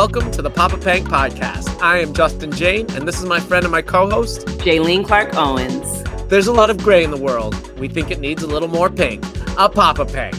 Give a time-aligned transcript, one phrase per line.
[0.00, 1.78] Welcome to the Papa Pank podcast.
[1.82, 5.34] I am Justin Jain, and this is my friend and my co host, Jaylene Clark
[5.34, 6.02] Owens.
[6.30, 7.54] There's a lot of gray in the world.
[7.78, 9.22] We think it needs a little more pink.
[9.58, 10.34] A Papa Pank.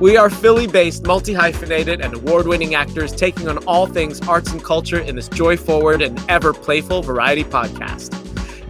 [0.00, 4.50] We are Philly based, multi hyphenated, and award winning actors taking on all things arts
[4.50, 8.20] and culture in this joy forward and ever playful variety podcast.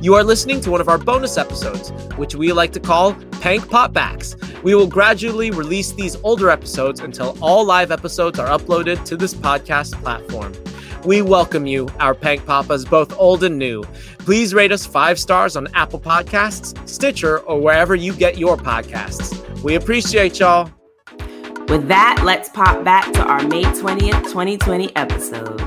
[0.04, 3.70] You are listening to one of our bonus episodes, which we like to call Pank
[3.70, 4.36] Pop Backs.
[4.64, 9.34] We will gradually release these older episodes until all live episodes are uploaded to this
[9.34, 10.54] podcast platform.
[11.04, 13.84] We welcome you, our Pank Papas, both old and new.
[14.20, 19.38] Please rate us five stars on Apple Podcasts, Stitcher, or wherever you get your podcasts.
[19.62, 20.72] We appreciate y'all.
[21.68, 25.60] With that, let's pop back to our May 20th, 2020 episode.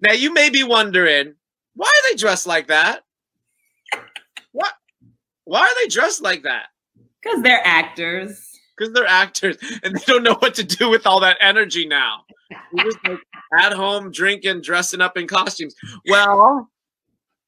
[0.00, 1.34] Now, you may be wondering,
[1.76, 3.04] why are they dressed like that?
[5.44, 6.66] Why are they dressed like that?
[7.22, 8.46] Because they're actors.
[8.76, 12.24] Because they're actors and they don't know what to do with all that energy now.
[12.76, 13.18] Just like
[13.58, 15.74] at home drinking, dressing up in costumes.
[16.08, 16.68] Well,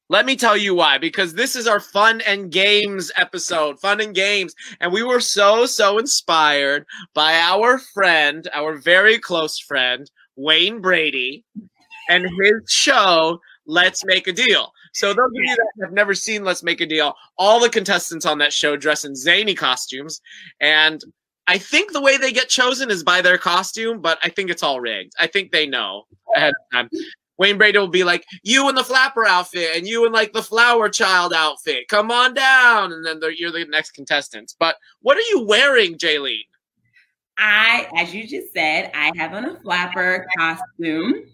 [0.09, 0.97] let me tell you why.
[0.97, 4.53] Because this is our fun and games episode, fun and games.
[4.79, 11.45] And we were so, so inspired by our friend, our very close friend, Wayne Brady,
[12.09, 14.71] and his show, Let's Make a Deal.
[14.93, 18.25] So those of you that have never seen Let's Make a Deal, all the contestants
[18.25, 20.21] on that show dress in zany costumes,
[20.59, 21.03] and
[21.47, 24.63] I think the way they get chosen is by their costume, but I think it's
[24.63, 25.11] all rigged.
[25.19, 26.03] I think they know
[26.35, 26.89] ahead of time.
[27.37, 30.43] Wayne Brady will be like, "You in the flapper outfit, and you in like the
[30.43, 31.87] flower child outfit.
[31.89, 34.55] Come on down." And then you're the next contestants.
[34.57, 36.45] But what are you wearing, Jaylene?
[37.37, 41.25] I, as you just said, I have on a flapper costume.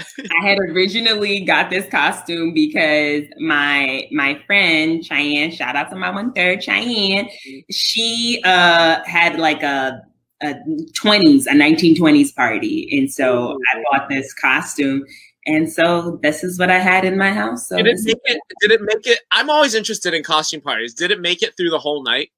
[0.00, 6.10] I had originally got this costume because my my friend Cheyenne, shout out to my
[6.10, 7.28] one third Cheyenne,
[7.70, 10.02] she uh had like a
[10.42, 10.54] a
[11.00, 12.88] 20s, a 1920s party.
[12.98, 15.04] And so I bought this costume.
[15.46, 17.68] And so this is what I had in my house.
[17.68, 20.94] So did it make it did it make it I'm always interested in costume parties.
[20.94, 22.30] Did it make it through the whole night?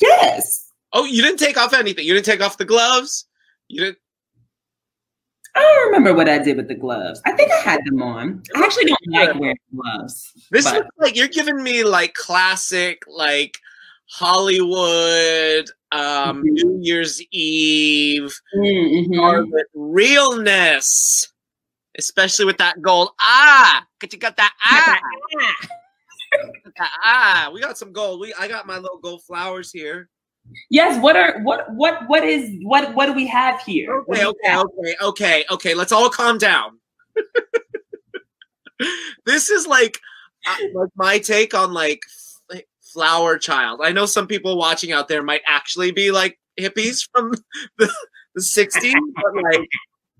[0.00, 0.70] Yes.
[0.92, 2.06] Oh, you didn't take off anything.
[2.06, 3.26] You didn't take off the gloves.
[3.68, 3.98] You didn't
[5.56, 7.20] I don't remember what I did with the gloves.
[7.24, 8.42] I think I had them on.
[8.56, 10.32] I actually don't like wearing gloves.
[10.50, 10.74] This but.
[10.74, 13.56] looks like you're giving me like classic, like
[14.10, 16.48] Hollywood, um, mm-hmm.
[16.50, 19.52] New Year's Eve, mm-hmm.
[19.74, 21.32] realness,
[21.98, 23.10] especially with that gold.
[23.20, 25.00] Ah, cause you got that ah.
[27.02, 28.20] ah, we got some gold.
[28.20, 30.08] We I got my little gold flowers here.
[30.70, 31.02] Yes.
[31.02, 34.04] What are what what what is what what do we have here?
[34.08, 35.74] Okay, okay, okay, okay, okay.
[35.74, 36.78] Let's all calm down.
[39.26, 39.98] this is like,
[40.46, 42.00] uh, like my take on like
[42.94, 43.80] flower child.
[43.82, 47.32] I know some people watching out there might actually be like hippies from
[47.78, 47.92] the,
[48.34, 49.68] the 60s, but like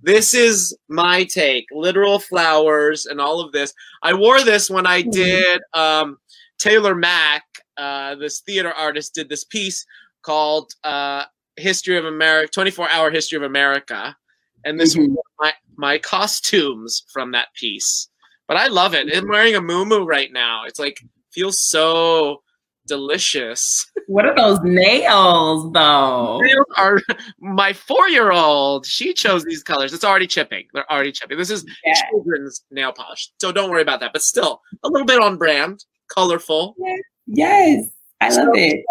[0.02, 1.64] this is my take.
[1.72, 3.72] Literal flowers and all of this.
[4.02, 5.10] I wore this when I mm-hmm.
[5.10, 6.18] did um
[6.58, 7.44] Taylor Mac,
[7.76, 9.86] uh, this theater artist, did this piece
[10.24, 11.24] called uh,
[11.56, 14.16] History of America, 24 Hour History of America.
[14.64, 15.14] And this mm-hmm.
[15.38, 18.08] my, my costumes from that piece.
[18.48, 19.14] But I love it.
[19.14, 20.64] I'm wearing a moo right now.
[20.64, 21.00] It's like
[21.32, 22.42] feels so
[22.86, 23.86] delicious.
[24.06, 26.38] What are those nails though?
[26.40, 27.00] Nails are
[27.40, 28.84] my four year old.
[28.84, 29.94] She chose these colors.
[29.94, 30.66] It's already chipping.
[30.74, 31.38] They're already chipping.
[31.38, 31.94] This is yeah.
[32.10, 33.30] children's nail polish.
[33.40, 34.12] So don't worry about that.
[34.12, 36.74] But still a little bit on brand, colorful.
[36.78, 37.00] Yes.
[37.26, 37.84] yes.
[38.20, 38.84] I love so, it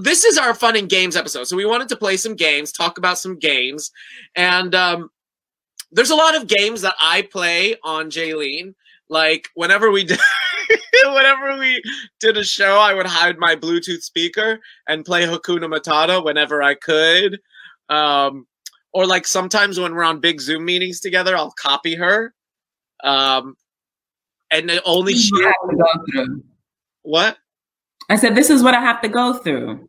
[0.00, 1.44] this is our fun and games episode.
[1.44, 3.90] So we wanted to play some games, talk about some games,
[4.34, 5.10] and um,
[5.92, 8.74] there's a lot of games that I play on Jaylene.
[9.08, 10.18] Like whenever we did,
[11.04, 11.82] whenever we
[12.20, 16.74] did a show, I would hide my Bluetooth speaker and play Hakuna Matata whenever I
[16.74, 17.40] could.
[17.88, 18.46] Um,
[18.92, 22.32] or like sometimes when we're on big Zoom meetings together, I'll copy her.
[23.02, 23.56] Um,
[24.50, 25.32] and only she.
[27.02, 27.36] What?
[28.08, 29.88] I said, this is what I have to go through.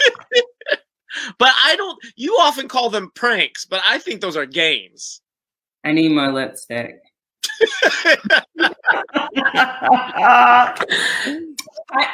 [1.38, 5.20] but I don't, you often call them pranks, but I think those are games.
[5.84, 7.00] I need more lipstick.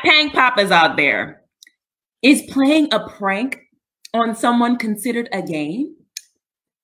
[0.04, 1.42] Pank Papa's out there.
[2.22, 3.58] Is playing a prank
[4.14, 5.96] on someone considered a game?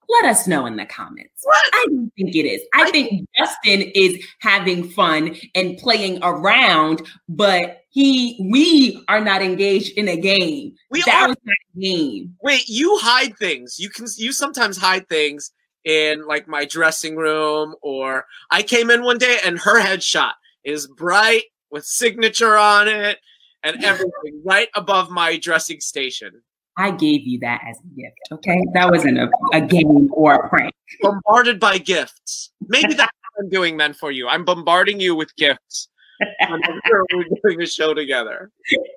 [0.08, 1.43] Let us know in the comments.
[1.43, 1.62] What?
[1.75, 2.62] I don't think it is.
[2.75, 9.99] I, think Justin is having fun and playing around, but he we are not engaged
[9.99, 10.75] in a game.
[10.90, 11.28] We that are.
[11.28, 12.34] was not a game.
[12.43, 13.78] Wait, you hide things.
[13.78, 15.52] You can you sometimes hide things
[15.84, 20.32] in like my dressing room or I came in one day and her headshot
[20.64, 23.19] is bright with signature on it
[23.62, 26.43] and everything right above my dressing station.
[26.78, 28.20] I gave you that as a gift.
[28.30, 30.72] Okay, that wasn't a, a game or a prank.
[31.02, 32.52] Bombarded by gifts.
[32.69, 34.28] Maybe that's what I'm doing then for you.
[34.28, 35.88] I'm bombarding you with gifts.
[36.20, 38.50] Whenever we're doing a show together.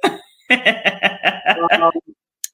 [1.71, 1.91] Um,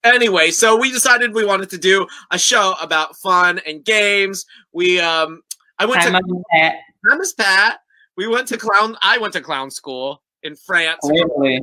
[0.03, 4.45] anyway, so we decided we wanted to do a show about fun and games.
[4.71, 5.41] We um
[5.79, 6.75] I went to Pat.
[7.07, 7.79] Hi, Miss Pat.
[8.15, 10.99] We went to clown I went to clown school in France.
[11.03, 11.61] Really?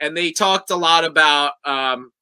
[0.00, 2.12] and they talked a lot about um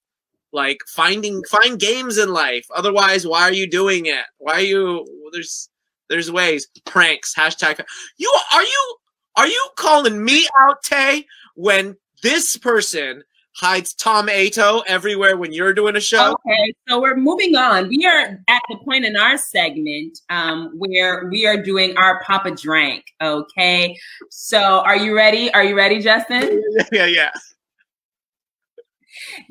[0.52, 5.04] like finding find games in life otherwise why are you doing it why are you
[5.32, 5.68] there's
[6.08, 7.80] there's ways pranks hashtag
[8.16, 8.96] you are you
[9.36, 11.24] are you calling me out tay
[11.54, 13.22] when this person
[13.54, 17.88] hides tom ato everywhere when you're doing a show Okay, so we're moving on.
[17.88, 22.52] We are at the point in our segment um, where we are doing our Papa
[22.52, 23.04] Drank.
[23.20, 23.98] Okay,
[24.30, 25.52] so are you ready?
[25.52, 26.62] Are you ready, Justin?
[26.92, 27.30] yeah yeah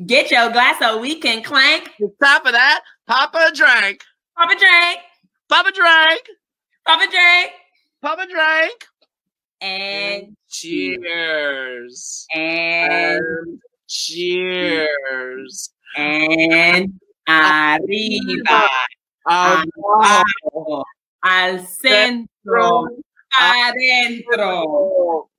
[0.06, 1.90] Get your glass so we can clank.
[2.02, 4.02] on top of that papa drank
[4.38, 5.00] Papa Drank,
[5.50, 6.22] papa drank
[6.86, 7.52] Papa Drank,
[8.02, 8.86] papa drank
[9.62, 12.26] and cheers.
[12.34, 15.74] And and cheers.
[15.96, 18.70] And arriba,
[19.28, 20.84] abajo,
[21.24, 22.88] al centro,
[23.40, 25.30] adentro.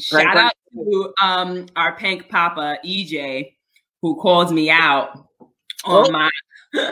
[0.00, 3.54] Shout out to um our pink papa EJ
[4.02, 5.10] who calls me out
[5.84, 6.10] on Oh.
[6.10, 6.30] my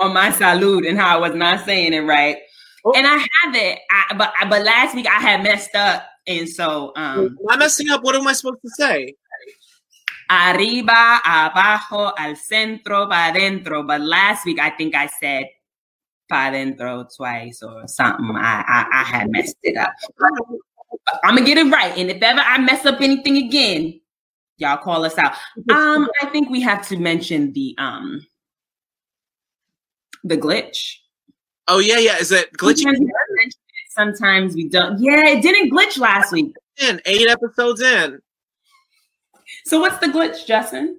[0.00, 2.38] on my salute and how I was not saying it right.
[2.84, 2.92] Oh.
[2.94, 6.92] And I have it, I, but but last week I had messed up, and so
[6.96, 8.02] um Am I messing up?
[8.02, 9.14] What am I supposed to say?
[10.30, 13.86] arriba, abajo, al centro, pa adentro.
[13.86, 15.46] But last week I think I said
[16.28, 18.34] pa adentro twice or something.
[18.36, 19.92] I I, I had messed it up.
[21.24, 24.00] I'm gonna get it right, and if ever I mess up anything again,
[24.58, 25.34] y'all call us out.
[25.70, 28.26] Um, I think we have to mention the um
[30.24, 30.96] the glitch.
[31.68, 32.18] Oh yeah, yeah.
[32.18, 33.06] Is it glitching Sometimes we
[33.44, 33.54] it,
[33.90, 34.98] Sometimes we don't.
[35.00, 36.54] Yeah, it didn't glitch last week.
[36.78, 37.00] in?
[37.04, 38.20] Eight episodes in.
[39.64, 40.96] So what's the glitch, Justin?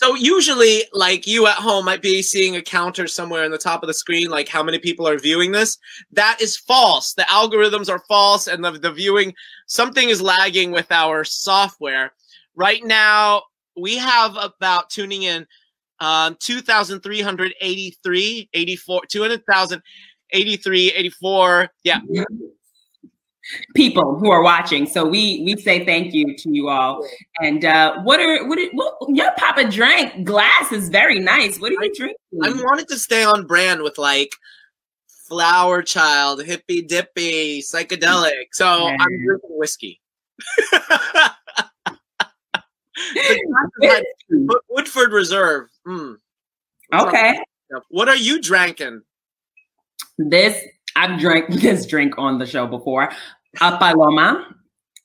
[0.00, 3.82] So usually, like you at home might be seeing a counter somewhere in the top
[3.82, 5.76] of the screen, like how many people are viewing this.
[6.12, 7.14] That is false.
[7.14, 9.34] The algorithms are false, and the the viewing
[9.66, 12.12] something is lagging with our software.
[12.54, 13.42] Right now,
[13.76, 15.44] we have about tuning in
[15.98, 19.82] um, 2,383, 84, 200,000,
[20.30, 21.70] 83, 84.
[21.82, 21.98] Yeah.
[23.74, 24.86] People who are watching.
[24.86, 27.06] So we we say thank you to you all.
[27.40, 31.58] And uh what are what, are, what your papa drank glass is very nice.
[31.58, 32.16] What are you drinking?
[32.42, 34.34] I wanted to stay on brand with like
[35.06, 38.46] flower child, hippy dippy, psychedelic.
[38.52, 40.00] So I'm drinking whiskey.
[44.68, 45.68] Woodford Reserve.
[45.86, 46.16] Mm.
[46.92, 47.38] okay.
[47.90, 49.02] What are you drinking?
[50.18, 50.60] This
[50.96, 53.10] I've drank this drink on the show before.
[53.60, 54.54] A paloma.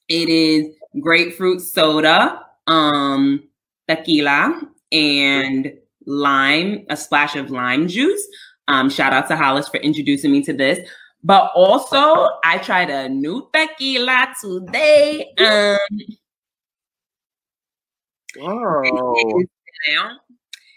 [0.08, 0.68] It is
[1.00, 3.44] grapefruit soda, um,
[3.88, 5.74] tequila, and
[6.06, 8.26] lime, a splash of lime juice.
[8.68, 10.88] Um, shout out to Hollis for introducing me to this.
[11.24, 15.34] But also, I tried a new tequila today.
[15.40, 15.78] Um,
[18.40, 19.44] Oh,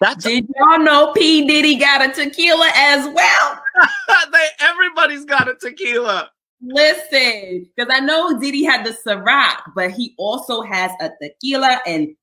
[0.00, 3.62] that's did y'all know P Diddy got a tequila as well?
[4.32, 6.30] they, everybody's got a tequila.
[6.68, 11.80] Listen, because I know Diddy had the Ciroc, but he also has a tequila.
[11.86, 12.14] And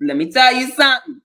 [0.00, 1.20] let me tell you something.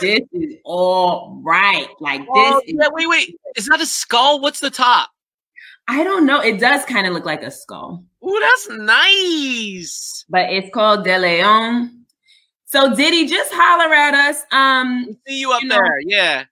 [0.00, 1.86] this is all right.
[2.00, 3.36] Like this Oh, is, wait, wait.
[3.56, 4.40] Is that a skull?
[4.40, 5.10] What's the top?
[5.88, 6.40] I don't know.
[6.40, 10.24] It does kind of look like a skull, Ooh, that's nice.
[10.28, 11.95] but it's called De Leon.
[12.68, 14.42] So Diddy, just holler at us.
[14.50, 16.00] Um, We see you up You know- there.
[16.04, 16.44] Yeah.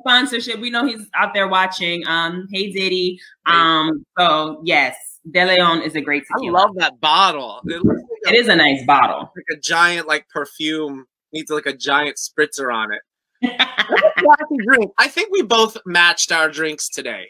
[0.00, 0.58] sponsorship.
[0.60, 2.04] We know he's out there watching.
[2.06, 3.20] Um, hey Diddy.
[3.46, 4.96] Um, so yes,
[5.30, 7.60] De Leon is a great I love that bottle.
[7.66, 7.98] It like
[8.28, 9.32] it is a nice bottle.
[9.36, 13.00] like a giant like perfume needs like a giant spritzer on it.
[14.64, 14.92] Drink.
[14.98, 17.26] I think we both matched our drinks today.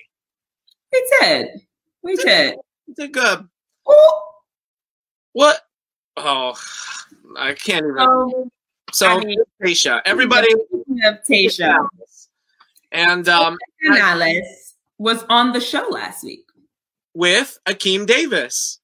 [0.92, 1.48] we did.
[2.02, 2.56] We did.
[2.88, 3.46] We did good.
[3.88, 4.20] Ooh.
[5.32, 5.60] What?
[6.22, 6.54] Oh,
[7.36, 7.96] I can't even.
[7.98, 8.50] So,
[8.92, 10.48] So, I mean- Tasha, everybody,
[11.28, 11.86] Tasha,
[12.92, 16.44] and um, Canales was on the show last week.
[17.14, 18.78] with Akeem Davis,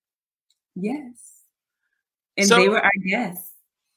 [0.74, 1.42] Yes.
[2.36, 3.45] And So- they were our guests.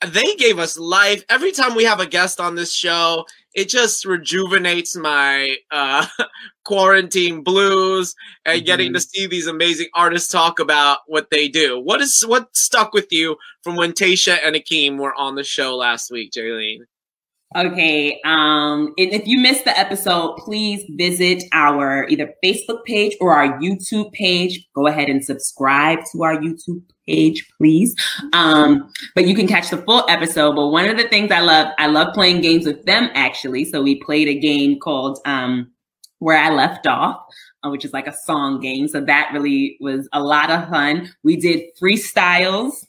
[0.05, 1.23] They gave us life.
[1.29, 6.05] Every time we have a guest on this show, it just rejuvenates my uh,
[6.65, 8.15] quarantine blues
[8.45, 11.79] and getting to see these amazing artists talk about what they do.
[11.79, 15.75] What is what stuck with you from when Tasha and Akeem were on the show
[15.75, 16.81] last week, Jaylene?
[17.55, 18.21] Okay.
[18.25, 23.59] Um, and if you missed the episode, please visit our either Facebook page or our
[23.59, 24.67] YouTube page.
[24.75, 27.95] Go ahead and subscribe to our YouTube page, please.
[28.33, 30.55] Um, but you can catch the full episode.
[30.55, 33.65] But one of the things I love, I love playing games with them actually.
[33.65, 35.71] So we played a game called um,
[36.19, 37.21] Where I Left Off.
[37.61, 38.87] Uh, which is like a song game.
[38.87, 41.13] So that really was a lot of fun.
[41.23, 42.85] We did freestyles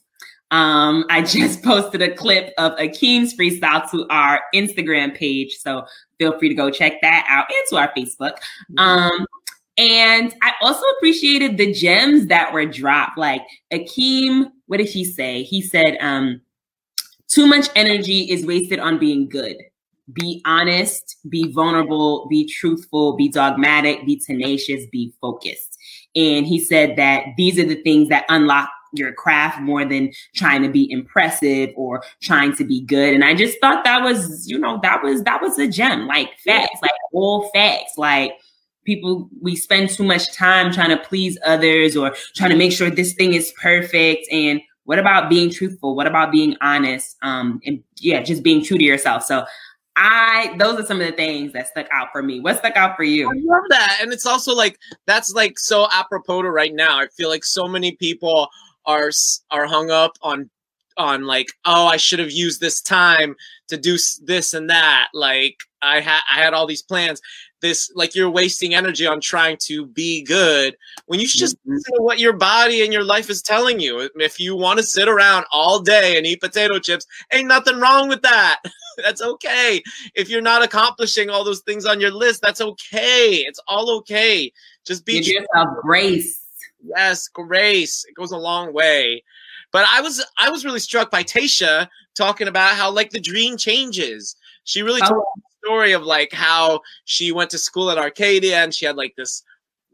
[0.50, 5.56] um, I just posted a clip of Akeem's freestyle to our Instagram page.
[5.58, 5.86] So
[6.18, 8.34] feel free to go check that out and to our Facebook.
[8.72, 8.78] Mm-hmm.
[8.78, 9.26] Um,
[9.80, 13.16] and I also appreciated the gems that were dropped.
[13.16, 15.42] Like Akeem, what did he say?
[15.42, 16.42] He said, um,
[17.28, 19.56] too much energy is wasted on being good.
[20.12, 25.78] Be honest, be vulnerable, be truthful, be dogmatic, be tenacious, be focused.
[26.14, 30.62] And he said that these are the things that unlock your craft more than trying
[30.62, 33.14] to be impressive or trying to be good.
[33.14, 36.28] And I just thought that was, you know, that was that was a gem, like
[36.44, 38.32] facts, like all facts, like
[38.84, 42.90] people we spend too much time trying to please others or trying to make sure
[42.90, 47.82] this thing is perfect and what about being truthful what about being honest um and
[47.98, 49.44] yeah just being true to yourself so
[50.02, 52.40] I those are some of the things that stuck out for me.
[52.40, 53.28] What stuck out for you?
[53.28, 53.98] I love that.
[54.00, 56.98] And it's also like that's like so apropos to right now.
[56.98, 58.48] I feel like so many people
[58.86, 59.10] are
[59.50, 60.48] are hung up on
[60.96, 63.34] on like oh i should have used this time
[63.68, 67.20] to do this and that like i had i had all these plans
[67.60, 70.76] this like you're wasting energy on trying to be good
[71.06, 71.72] when you should just mm-hmm.
[71.72, 74.82] listen to what your body and your life is telling you if you want to
[74.82, 78.60] sit around all day and eat potato chips ain't nothing wrong with that
[79.04, 79.82] that's okay
[80.14, 84.52] if you're not accomplishing all those things on your list that's okay it's all okay
[84.84, 86.40] just be give yourself grace
[86.82, 88.04] Yes, grace.
[88.08, 89.22] It goes a long way.
[89.72, 93.56] But I was I was really struck by Tasha talking about how like the dream
[93.56, 94.36] changes.
[94.64, 95.24] She really oh.
[95.64, 99.42] Story of like how she went to school at Arcadia and she had like this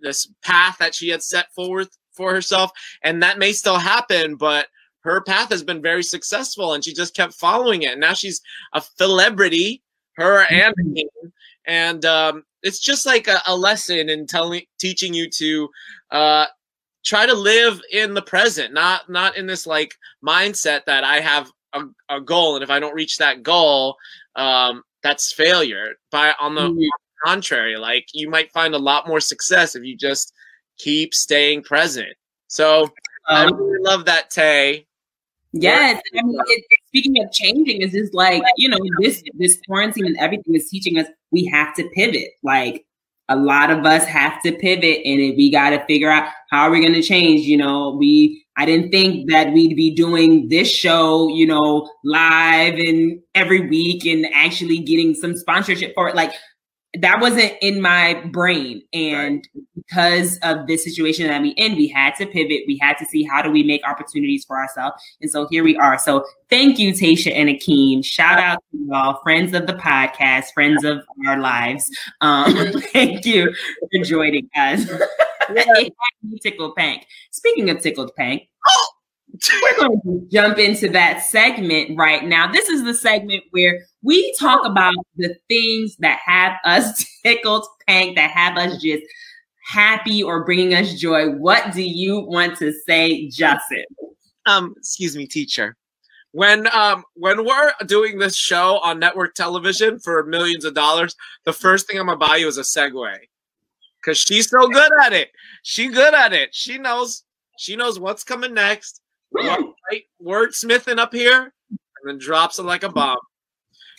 [0.01, 2.71] this path that she had set forward for herself,
[3.03, 4.69] and that may still happen, but
[5.01, 7.93] her path has been very successful, and she just kept following it.
[7.93, 8.41] And now she's
[8.73, 9.83] a celebrity,
[10.17, 11.29] her and mm-hmm.
[11.67, 15.69] and um, it's just like a, a lesson in telling teaching you to
[16.11, 16.47] uh,
[17.05, 19.95] try to live in the present, not not in this like
[20.27, 23.97] mindset that I have a, a goal, and if I don't reach that goal,
[24.35, 25.95] um, that's failure.
[26.11, 26.85] By on the mm-hmm.
[27.25, 30.33] contrary, like you might find a lot more success if you just
[30.79, 32.15] keep staying present.
[32.49, 32.91] So um,
[33.29, 34.87] I really love that, Tay.
[35.53, 40.07] Yes, I mean, it, speaking of changing, is just like you know this this quarantine
[40.07, 42.31] and everything is teaching us we have to pivot.
[42.43, 42.85] Like
[43.29, 46.71] a lot of us have to pivot and we got to figure out how are
[46.71, 50.71] we going to change you know we i didn't think that we'd be doing this
[50.71, 56.33] show you know live and every week and actually getting some sponsorship for it like
[57.01, 58.83] that wasn't in my brain.
[58.93, 62.63] And because of this situation that we in, we had to pivot.
[62.67, 65.03] We had to see how do we make opportunities for ourselves.
[65.21, 65.99] And so here we are.
[65.99, 68.05] So thank you, Tayshia and Akeem.
[68.05, 71.91] Shout out to y'all, friends of the podcast, friends of our lives.
[72.21, 72.55] Um,
[72.93, 74.89] thank you for joining us.
[75.55, 75.89] Yeah.
[76.43, 77.07] Tickled Pank.
[77.31, 78.49] Speaking of tickled Pank.
[79.63, 82.51] We're going to jump into that segment right now.
[82.51, 88.17] This is the segment where we talk about the things that have us tickled, pink,
[88.17, 89.03] that have us just
[89.65, 91.31] happy or bringing us joy.
[91.31, 93.85] What do you want to say, Justin?
[94.47, 95.77] Um, excuse me, teacher.
[96.33, 101.53] When um when we're doing this show on network television for millions of dollars, the
[101.53, 103.17] first thing I'm gonna buy you is a Segway.
[104.07, 105.33] Cause she's so good at it.
[105.65, 106.55] She good at it.
[106.55, 107.25] She knows
[107.59, 109.01] she knows what's coming next
[109.33, 113.19] right wordsmithing up here and then drops it like a bomb.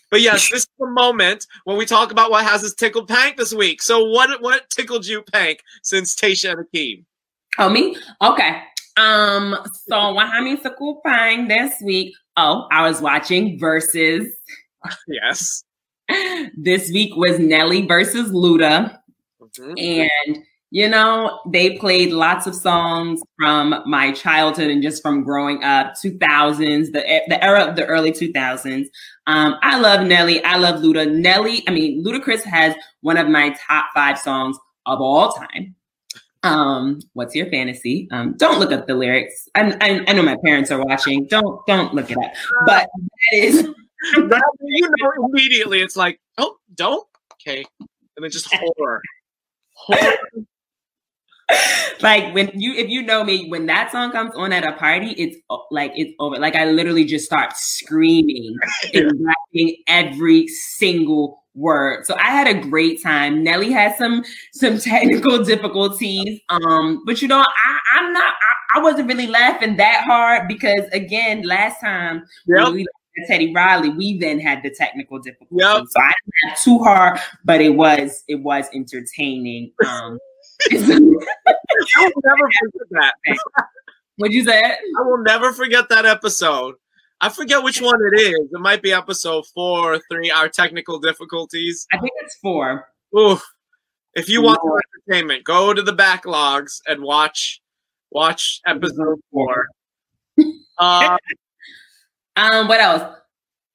[0.10, 3.36] But yes, this is the moment when we talk about what has us tickled Pank
[3.36, 3.82] this week.
[3.82, 7.04] So what what tickled you, Pank, since Tayshia and Akeem?
[7.60, 7.98] Oh, me?
[8.22, 8.62] Okay.
[8.96, 12.16] Um, so what had me tickled Pank this week?
[12.38, 14.28] Oh, I was watching Verzuz.
[15.08, 15.64] Yes.
[16.56, 18.98] this week was Nelly versus Luda.
[19.60, 19.78] Mm-hmm.
[19.78, 25.64] And you know, they played lots of songs from my childhood and just from growing
[25.64, 28.88] up, 2000s, the, the era of the early 2000s.
[29.28, 30.44] Um, I love Nelly.
[30.44, 31.10] I love Luda.
[31.10, 35.76] Nelly, I mean, Ludacris has one of my top five songs of all time.
[36.44, 38.08] Um, what's your fantasy?
[38.12, 39.48] Um, don't look up the lyrics.
[39.56, 41.26] I, I, I know my parents are watching.
[41.28, 42.32] Don't don't look it up.
[42.66, 42.88] But
[43.32, 43.64] that is
[44.16, 45.82] you know immediately.
[45.82, 49.02] It's like, oh, don't okay, and then just horror.
[52.02, 55.12] like when you if you know me when that song comes on at a party
[55.12, 55.38] it's
[55.72, 56.38] like it's over.
[56.38, 58.58] Like i literally just start screaming
[58.94, 62.06] and rapping every single word.
[62.06, 63.44] So i had a great time.
[63.44, 68.34] Nelly had some some technical difficulties um but you know i i'm not
[68.74, 72.74] i, I wasn't really laughing that hard because again last time yep.
[72.74, 72.86] we
[73.26, 75.60] Teddy Riley, we then had the technical difficulties.
[75.60, 75.84] Yep.
[75.90, 79.72] So I didn't have too hard, but it was it was entertaining.
[79.88, 80.20] Um
[80.72, 83.14] I will never forget that.
[84.18, 84.62] What'd you say?
[84.64, 86.76] I will never forget that episode.
[87.22, 88.40] I forget which one it is.
[88.52, 91.88] It might be episode four or three, our technical difficulties.
[91.92, 92.88] I think it's four.
[93.18, 93.40] Ooh.
[94.14, 97.62] If you want more entertainment, go to the backlogs and watch
[98.12, 99.68] watch episode four.
[100.78, 101.18] uh,
[102.38, 103.16] um, what else?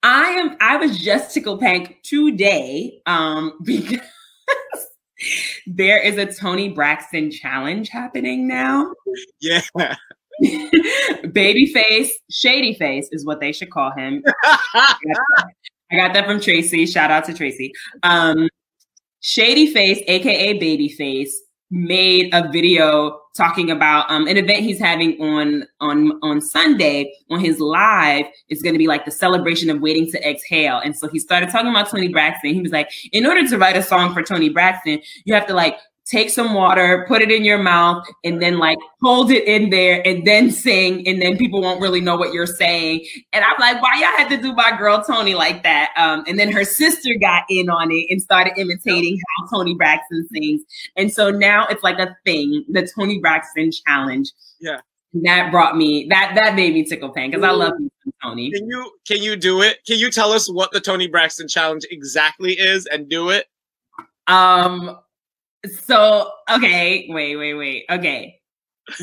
[0.03, 4.01] I am I was just tickle pink today um because
[5.67, 8.93] there is a Toni Braxton challenge happening now.
[9.41, 9.61] Yeah.
[10.43, 14.25] Babyface, Shady Face is what they should call him.
[14.45, 16.87] I got that from Tracy.
[16.87, 17.73] Shout out to Tracy.
[18.03, 18.49] Um,
[19.21, 21.31] Shady Face, aka Babyface,
[21.73, 27.41] made a video talking about um, an event he's having on on on Sunday on
[27.41, 28.27] his live.
[28.49, 30.79] It's going to be like the celebration of waiting to exhale.
[30.85, 32.55] And so he started talking about Toni Braxton.
[32.55, 35.55] He was like, in order to write a song for Toni Braxton, you have to
[35.55, 39.71] like take some water, put it in your mouth, and then like hold it in
[39.71, 43.05] there and then sing, and then people won't really know what you're saying.
[43.33, 45.91] And I'm like, why y'all had to do my girl Toni like that?
[45.97, 50.27] Um, and then her sister got in on it and started imitating how Toni Braxton
[50.33, 50.63] sings.
[50.97, 54.31] And so now it's like a thing, the Toni Braxton challenge.
[54.61, 54.81] Yeah.
[55.25, 57.75] That brought me that that made me tickle pink because I love
[58.23, 58.51] Toni.
[58.51, 59.85] Can you can you do it?
[59.87, 63.45] Can you tell us what the Toni Braxton challenge exactly is and do it?
[64.27, 64.99] Um
[65.71, 67.85] so okay, wait, wait, wait.
[67.91, 68.39] Okay.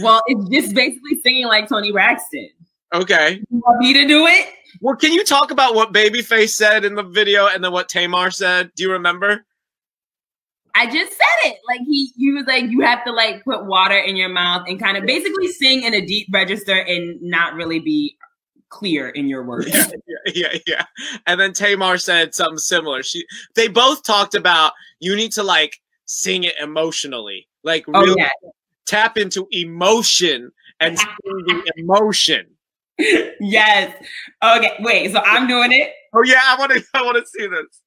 [0.01, 2.49] Well, it's just basically singing like Toni Braxton.
[2.93, 3.41] Okay.
[3.49, 4.47] You want me to do it?
[4.81, 8.31] Well, can you talk about what Babyface said in the video and then what Tamar
[8.31, 8.71] said?
[8.75, 9.45] Do you remember?
[10.75, 11.57] I just said it.
[11.67, 14.79] Like he, he was like, you have to like put water in your mouth and
[14.79, 18.17] kind of basically sing in a deep register and not really be
[18.69, 19.71] clear in your words.
[20.25, 20.85] Yeah, yeah, yeah.
[21.27, 23.03] And then Tamar said something similar.
[23.03, 27.47] She, they both talked about you need to like sing it emotionally.
[27.63, 28.29] Like oh, really yeah.
[28.85, 32.47] tap into emotion and sing the emotion.
[32.97, 33.95] Yes.
[34.43, 34.71] Okay.
[34.79, 35.13] Wait.
[35.13, 35.93] So I'm doing it.
[36.13, 36.41] Oh yeah.
[36.43, 36.83] I want to.
[36.93, 37.81] I want to see this.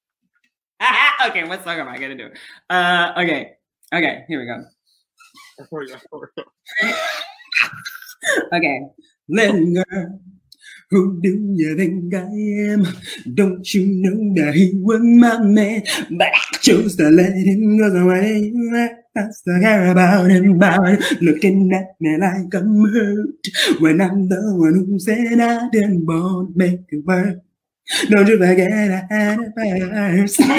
[1.26, 1.44] okay.
[1.44, 2.30] What song am I gonna do?
[2.70, 3.12] Uh.
[3.18, 3.52] Okay.
[3.92, 4.24] Okay.
[4.28, 4.64] Here we go.
[8.52, 8.80] okay.
[9.28, 10.20] Little girl.
[10.92, 12.28] Who do you think I
[12.68, 12.84] am?
[13.32, 15.84] Don't you know that he was my man?
[16.10, 18.52] But I chose to let him go away.
[19.16, 24.52] I still care about him, about looking at me like I'm hurt when I'm the
[24.54, 27.38] one who said I didn't want to make it work.
[28.10, 30.40] Don't you forget I had it first.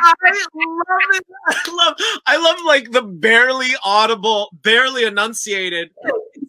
[0.00, 1.24] I love it.
[1.48, 1.94] I love
[2.26, 5.90] I love like the barely audible, barely enunciated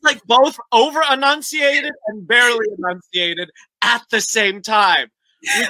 [0.03, 3.49] like both over enunciated and barely enunciated
[3.83, 5.09] at the same time.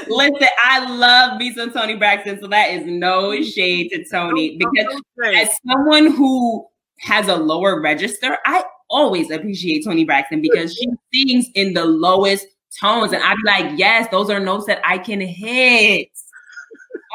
[0.07, 5.01] Listen, I love me some Toni Braxton, so that is no shade to Toni because
[5.23, 6.65] as someone who
[6.99, 12.47] has a lower register, I always appreciate Toni Braxton because she sings in the lowest
[12.79, 16.09] tones, and I'd be like, yes, those are notes that I can hit.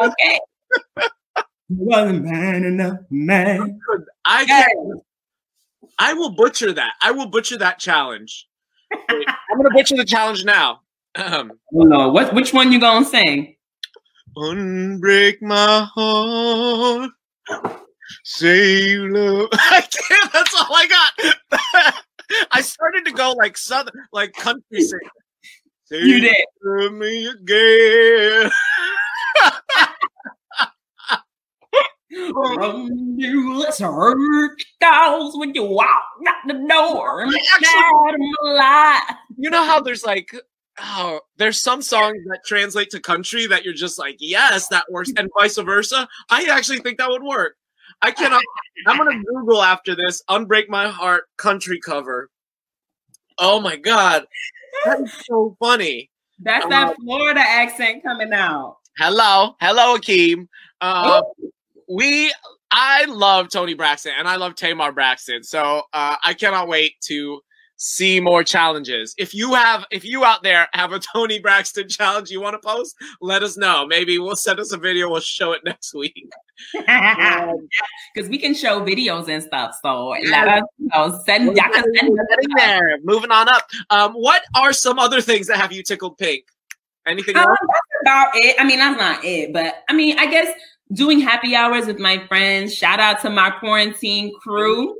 [0.01, 0.41] Okay.
[1.69, 3.81] wasn't man enough, man.
[4.25, 4.69] I yes.
[5.99, 6.95] I will butcher that.
[7.01, 8.49] I will butcher that challenge.
[8.91, 9.03] Wait,
[9.51, 10.81] I'm gonna butcher the challenge now.
[11.17, 12.35] Um, oh no, what?
[12.35, 13.57] Which one you gonna sing?
[14.37, 17.11] Unbreak my heart.
[18.25, 19.49] Say love.
[19.53, 20.33] I can't.
[20.33, 22.05] That's all I got.
[22.51, 25.09] I started to go like southern, like country singing.
[25.85, 26.93] Say you did.
[26.93, 28.51] Me again.
[32.33, 37.25] From you, let's hurt dolls when you walk out the door.
[37.25, 38.19] Actually,
[39.37, 40.35] you know how there's like
[40.79, 45.13] oh, there's some songs that translate to country that you're just like, yes, that works,
[45.17, 46.09] and vice versa.
[46.31, 47.57] I actually think that would work.
[48.03, 48.43] I cannot.
[48.87, 50.23] I'm gonna Google after this.
[50.29, 52.31] Unbreak my heart country cover.
[53.39, 54.27] Oh my god,
[54.85, 56.11] that is so funny.
[56.41, 58.79] That's um, that Florida accent coming out.
[58.99, 60.49] Hello, hello, Akeem.
[60.81, 61.23] Uh,
[61.89, 62.33] we
[62.71, 65.45] I love Toni Braxton and I love Tamar Braxton.
[65.45, 67.41] So uh, I cannot wait to
[67.77, 69.15] see more challenges.
[69.19, 72.67] If you have, if you out there have a Toni Braxton challenge you want to
[72.67, 73.87] post, let us know.
[73.87, 75.09] Maybe we'll send us a video.
[75.09, 76.31] We'll show it next week.
[78.15, 79.77] Because we can show videos and stuff.
[79.83, 81.21] So let us know.
[81.27, 82.17] Send, y'all can send
[82.57, 82.99] there.
[83.03, 83.69] Moving on up.
[83.91, 86.45] Um, what are some other things that have you tickled pink?
[87.09, 87.59] Anything um, else?
[87.61, 88.57] That's about it.
[88.61, 90.49] I mean, that's not it, but I mean, I guess
[90.95, 92.75] doing happy hours with my friends.
[92.75, 94.97] Shout out to my quarantine crew.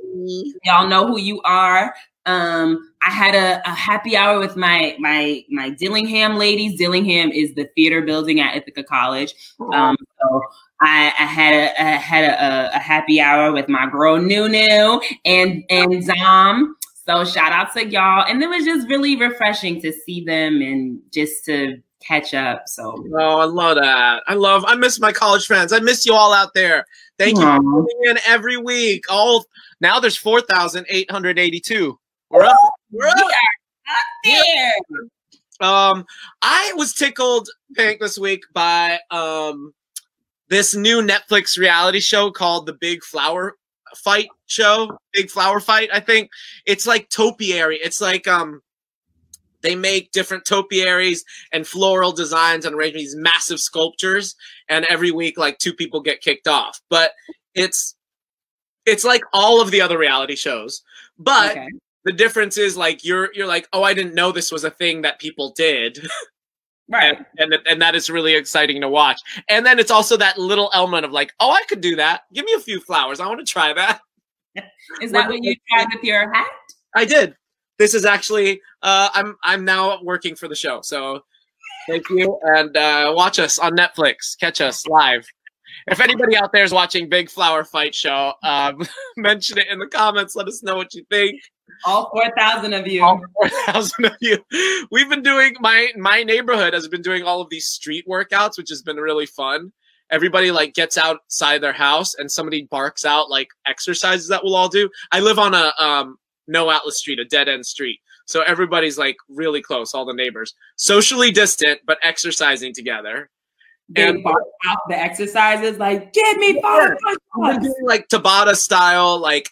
[0.63, 1.95] Y'all know who you are.
[2.27, 6.75] Um, I had a, a, happy hour with my my my Dillingham ladies.
[6.75, 9.35] Dillingham is the theater building at Ithaca College.
[9.71, 10.41] Um, so
[10.81, 16.07] I, I, had a had a, a, happy hour with my girl Nunu and and
[16.07, 16.75] Dom.
[17.05, 20.99] So shout out to y'all, and it was just really refreshing to see them and
[21.11, 22.67] just to catch up.
[22.67, 24.23] So oh, I love that.
[24.27, 24.63] I love.
[24.67, 25.73] I miss my college friends.
[25.73, 26.85] I miss you all out there.
[27.17, 27.41] Thank Aww.
[27.41, 29.05] you for coming in every week.
[29.09, 29.45] All
[29.81, 31.97] now there's four thousand eight hundred eighty-two.
[32.29, 32.57] We're up.
[32.91, 33.15] We're up.
[34.23, 34.73] there.
[35.61, 36.05] Um,
[36.41, 39.73] I was tickled pink this week by um
[40.49, 43.55] this new Netflix reality show called The Big Flower
[43.95, 44.97] Fight Show.
[45.13, 46.29] Big Flower Fight, I think.
[46.65, 47.79] It's like topiary.
[47.81, 48.61] It's like um
[49.65, 54.35] they make different topiaries and floral designs and arrange these massive sculptures
[54.69, 56.79] and every week like two people get kicked off.
[56.89, 57.11] But
[57.55, 57.95] it's
[58.85, 60.83] it's like all of the other reality shows.
[61.17, 61.67] But okay.
[62.03, 65.01] the difference is like you're you're like oh i didn't know this was a thing
[65.01, 65.99] that people did.
[66.87, 67.17] Right.
[67.39, 69.19] And, and and that is really exciting to watch.
[69.49, 72.25] And then it's also that little element of like oh i could do that.
[72.31, 73.19] Give me a few flowers.
[73.19, 74.01] I want to try that.
[75.01, 76.51] Is that what you tried with your hat?
[76.95, 77.35] I did
[77.79, 81.21] this is actually uh i'm i'm now working for the show so
[81.87, 85.25] thank you and uh watch us on netflix catch us live
[85.87, 88.81] if anybody out there is watching Big Flower Fight Show, um,
[89.17, 90.35] mention it in the comments.
[90.35, 91.39] Let us know what you think.
[91.85, 93.03] All four thousand of you.
[93.03, 94.37] All four thousand of you.
[94.91, 98.69] We've been doing my my neighborhood has been doing all of these street workouts, which
[98.69, 99.71] has been really fun.
[100.11, 104.69] Everybody like gets outside their house and somebody barks out like exercises that we'll all
[104.69, 104.89] do.
[105.11, 107.99] I live on a um no outlet street, a dead end street.
[108.25, 113.29] So everybody's like really close, all the neighbors, socially distant, but exercising together.
[113.89, 116.97] They and bark out the exercises like, "Give me five
[117.37, 117.57] yeah.
[117.83, 119.47] like Tabata style, like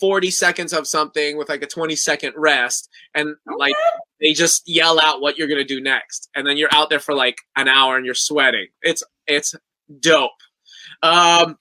[0.00, 3.56] 40 seconds of something with like a 20 second rest and okay.
[3.58, 3.74] like
[4.20, 7.00] they just yell out what you're going to do next and then you're out there
[7.00, 9.54] for like an hour and you're sweating it's it's
[10.00, 10.30] dope
[11.02, 11.56] um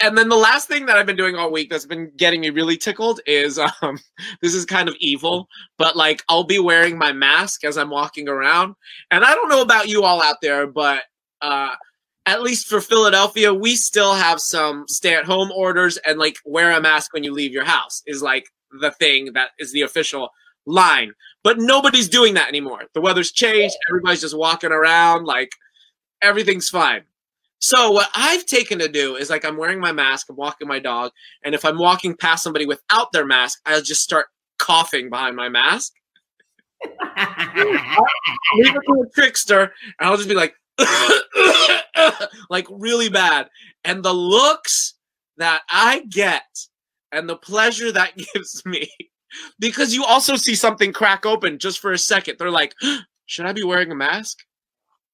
[0.00, 2.50] and then the last thing that I've been doing all week that's been getting me
[2.50, 3.98] really tickled is um
[4.42, 8.28] this is kind of evil, but like I'll be wearing my mask as I'm walking
[8.28, 8.74] around.
[9.10, 11.02] And I don't know about you all out there, but
[11.40, 11.74] uh
[12.26, 16.72] at least for Philadelphia, we still have some stay at home orders and like wear
[16.72, 18.44] a mask when you leave your house is like
[18.80, 20.28] the thing that is the official
[20.66, 21.14] line.
[21.42, 22.82] But nobody's doing that anymore.
[22.92, 23.76] The weather's changed.
[23.88, 25.52] Everybody's just walking around like
[26.20, 27.04] everything's fine.
[27.60, 30.78] So what I've taken to do is like I'm wearing my mask, I'm walking my
[30.78, 31.12] dog,
[31.44, 34.26] and if I'm walking past somebody without their mask, I'll just start
[34.58, 35.92] coughing behind my mask.
[36.84, 40.54] Leave it to a trickster, and I'll just be like,
[42.50, 43.48] like really bad.
[43.84, 44.94] And the looks
[45.38, 46.44] that I get
[47.10, 48.88] and the pleasure that gives me,
[49.58, 52.36] because you also see something crack open just for a second.
[52.38, 52.74] They're like,
[53.26, 54.38] should I be wearing a mask?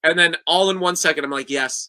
[0.03, 1.89] And then all in one second, I'm like, yes,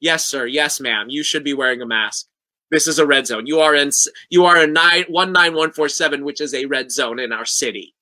[0.00, 2.26] yes, sir, yes, ma'am, you should be wearing a mask.
[2.70, 3.46] This is a red zone.
[3.46, 3.90] You are in
[4.30, 7.32] you are in nine one nine one four seven, which is a red zone in
[7.32, 7.94] our city.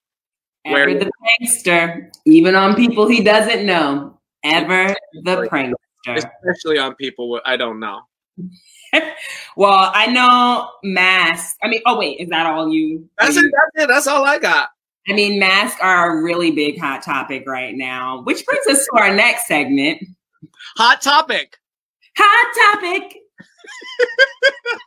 [0.65, 5.75] Where the prankster, even on people he doesn't know, ever the prankster.
[6.09, 8.01] Especially on people I don't know.
[9.57, 11.57] well, I know masks.
[11.63, 13.09] I mean, oh wait, is that all you?
[13.19, 13.45] That's it.
[13.45, 13.89] That's it.
[13.89, 14.71] That's all I got.
[15.09, 19.01] I mean, masks are a really big hot topic right now, which brings us to
[19.01, 20.03] our next segment.
[20.77, 21.59] Hot topic.
[22.16, 23.18] Hot topic.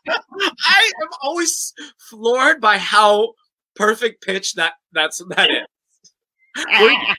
[0.65, 1.73] I am always
[2.09, 3.33] floored by how
[3.75, 5.65] perfect pitch that that's that is.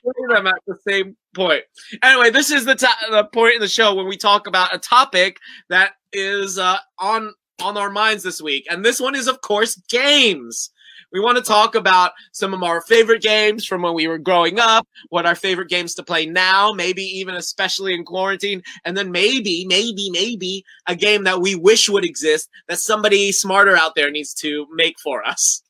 [0.03, 1.63] We're them at the same point.
[2.03, 4.79] Anyway, this is the, to- the point in the show when we talk about a
[4.79, 5.37] topic
[5.69, 9.75] that is uh, on on our minds this week, and this one is, of course,
[9.89, 10.71] games.
[11.11, 14.59] We want to talk about some of our favorite games from when we were growing
[14.59, 19.11] up, what our favorite games to play now, maybe even especially in quarantine, and then
[19.11, 24.09] maybe, maybe, maybe a game that we wish would exist that somebody smarter out there
[24.09, 25.61] needs to make for us.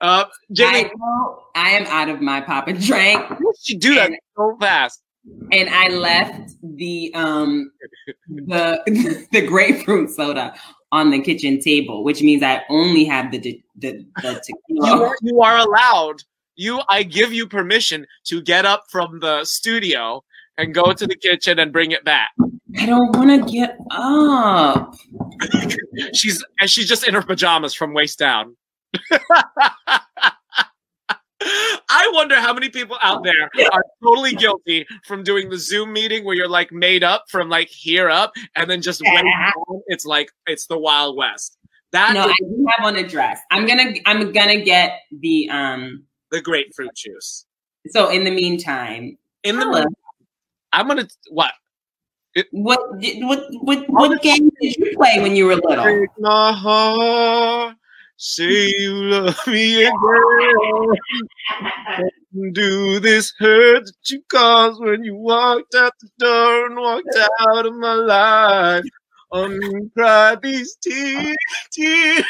[0.00, 0.90] Uh, Jamie,
[1.54, 3.22] I, I, am out of my pop and drink.
[3.64, 5.02] You do that so fast?
[5.50, 7.72] And I left the um
[8.28, 10.54] the the grapefruit soda
[10.96, 13.40] on the kitchen table, which means I only have the
[13.76, 14.96] the, the tequila.
[14.96, 16.22] You are, you are allowed
[16.56, 20.24] you I give you permission to get up from the studio
[20.58, 22.30] and go to the kitchen and bring it back.
[22.78, 24.96] I don't want to get up.
[26.14, 28.56] she's and she's just in her pajamas from waist down.
[32.46, 36.48] How many people out there are totally guilty from doing the Zoom meeting where you're
[36.48, 39.52] like made up from like here up and then just down.
[39.88, 41.58] It's like it's the Wild West.
[41.90, 43.40] That no, is, I do have on a dress.
[43.50, 47.46] I'm gonna I'm gonna get the um the grapefruit juice.
[47.88, 49.90] So in the meantime, in the
[50.72, 51.52] I'm gonna what?
[52.36, 55.82] It, what what what what game did you play when you were little?
[55.82, 57.76] Take my heart
[58.18, 59.92] Say you love me again.
[62.52, 67.64] Do this hurt that you caused when you walked out the door and walked out
[67.66, 68.84] of my life.
[69.32, 71.36] Uncry these tears.
[71.72, 72.24] tears.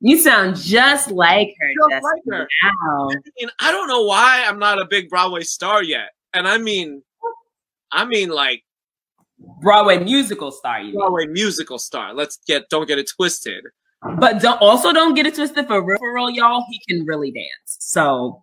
[0.00, 1.72] you sound just like her.
[1.90, 2.48] Just like her.
[2.62, 3.08] Now.
[3.10, 6.58] I mean, I don't know why I'm not a big Broadway star yet, and I
[6.58, 7.02] mean,
[7.90, 8.62] I mean, like
[9.62, 10.82] Broadway musical star.
[10.82, 11.32] You Broadway mean.
[11.32, 12.12] musical star.
[12.14, 13.64] Let's get don't get it twisted.
[14.02, 16.64] But don't also don't get it twisted for real, for real, y'all.
[16.70, 17.76] He can really dance.
[17.80, 18.42] So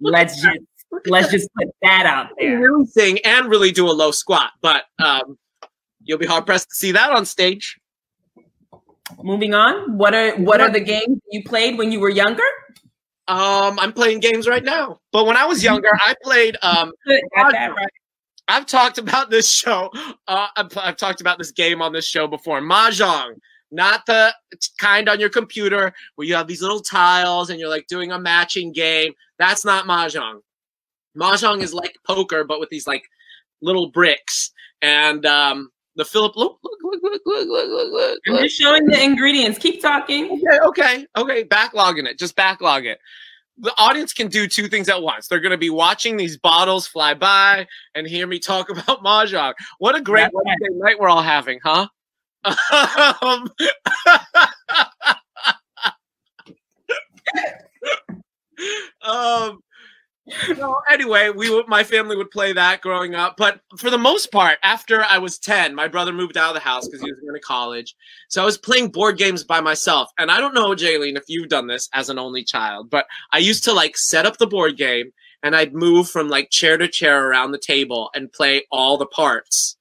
[0.00, 0.58] let's just
[1.06, 2.58] let's just put that out there.
[2.60, 5.38] Really sing and really do a low squat, but um,
[6.04, 7.78] you'll be hard pressed to see that on stage.
[9.22, 12.44] Moving on, what are what are the games you played when you were younger?
[13.28, 16.92] Um, I'm playing games right now, but when I was younger, I played um.
[17.34, 17.88] Right.
[18.48, 19.90] I've talked about this show.
[20.26, 22.60] Uh, I've, I've, talked about this game on this show before.
[22.60, 23.34] Mahjong,
[23.72, 24.34] not the
[24.78, 28.18] kind on your computer where you have these little tiles and you're like doing a
[28.18, 29.12] matching game.
[29.38, 30.40] That's not Mahjong.
[31.16, 33.04] Mahjong is like poker, but with these like
[33.60, 34.52] little bricks.
[34.80, 38.18] And um, the Philip, look, look, look, look, look, look, look, look.
[38.28, 39.58] I'm just showing the ingredients.
[39.58, 40.30] Keep talking.
[40.30, 41.44] Okay, okay, okay.
[41.44, 42.18] Backlogging it.
[42.18, 42.98] Just backlog it
[43.58, 45.28] the audience can do two things at once.
[45.28, 49.54] They're going to be watching these bottles fly by and hear me talk about mahjong.
[49.78, 51.88] What a great Wednesday night we're all having, huh?
[52.44, 53.48] Um,
[59.02, 59.60] um,
[60.56, 64.58] so anyway, we my family would play that growing up, but for the most part,
[64.62, 67.34] after I was ten, my brother moved out of the house because he was going
[67.34, 67.94] to college.
[68.28, 71.48] So I was playing board games by myself, and I don't know, Jaylene, if you've
[71.48, 74.76] done this as an only child, but I used to like set up the board
[74.76, 78.96] game and I'd move from like chair to chair around the table and play all
[78.96, 79.76] the parts.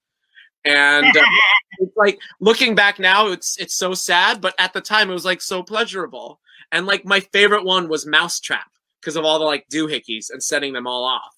[0.66, 1.24] And uh,
[1.80, 5.26] it's like looking back now, it's it's so sad, but at the time it was
[5.26, 6.40] like so pleasurable.
[6.72, 8.70] And like my favorite one was Mousetrap
[9.00, 11.36] because of all the like doohickeys and setting them all off.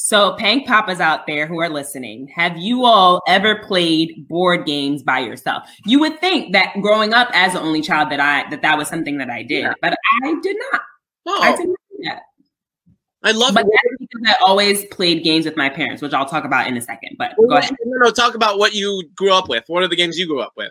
[0.00, 5.02] So, Pank Papas out there who are listening, have you all ever played board games
[5.02, 5.68] by yourself?
[5.86, 8.86] You would think that growing up as an only child that I that that was
[8.86, 9.74] something that I did, yeah.
[9.82, 10.82] but I did not.
[11.26, 11.42] Oh.
[11.42, 12.22] I did not do that.
[13.24, 16.44] I love but that's because I always played games with my parents, which I'll talk
[16.44, 17.16] about in a second.
[17.18, 17.76] But well, go ahead.
[17.84, 19.64] No, no, talk about what you grew up with.
[19.66, 20.70] What are the games you grew up with?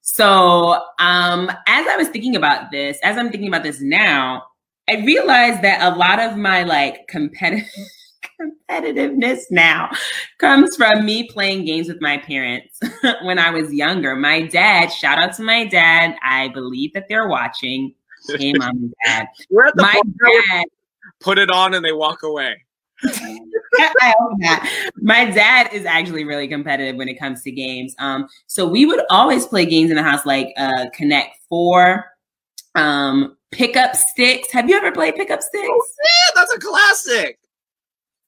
[0.00, 4.44] So, um, as I was thinking about this, as I'm thinking about this now,
[4.88, 7.68] I realized that a lot of my like competitive
[8.40, 9.90] competitiveness now
[10.38, 12.78] comes from me playing games with my parents
[13.22, 14.14] when I was younger.
[14.14, 16.14] My dad, shout out to my dad.
[16.22, 17.94] I believe that they're watching.
[18.38, 19.26] Hey, mom and dad.
[19.50, 20.00] my
[20.50, 20.64] dad
[21.20, 22.64] put it on and they walk away.
[23.04, 24.66] I hope not.
[24.96, 27.94] My dad is actually really competitive when it comes to games.
[27.98, 32.04] Um, so we would always play games in the house like uh, Connect Four,
[32.74, 34.52] um, Pickup Sticks.
[34.52, 35.68] Have you ever played Pickup Sticks?
[35.70, 37.38] Oh, yeah, that's a classic.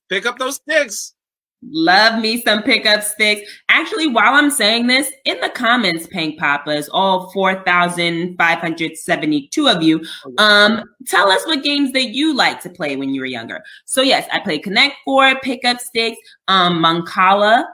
[0.08, 1.14] Pick up those sticks.
[1.62, 3.50] Love me some pickup sticks.
[3.80, 10.04] Actually, while I'm saying this, in the comments, Pank Papas, all 4,572 of you,
[10.36, 13.62] um, tell us what games that you like to play when you were younger.
[13.86, 17.64] So yes, I played Connect Four, Pickup Sticks, um, Mancala.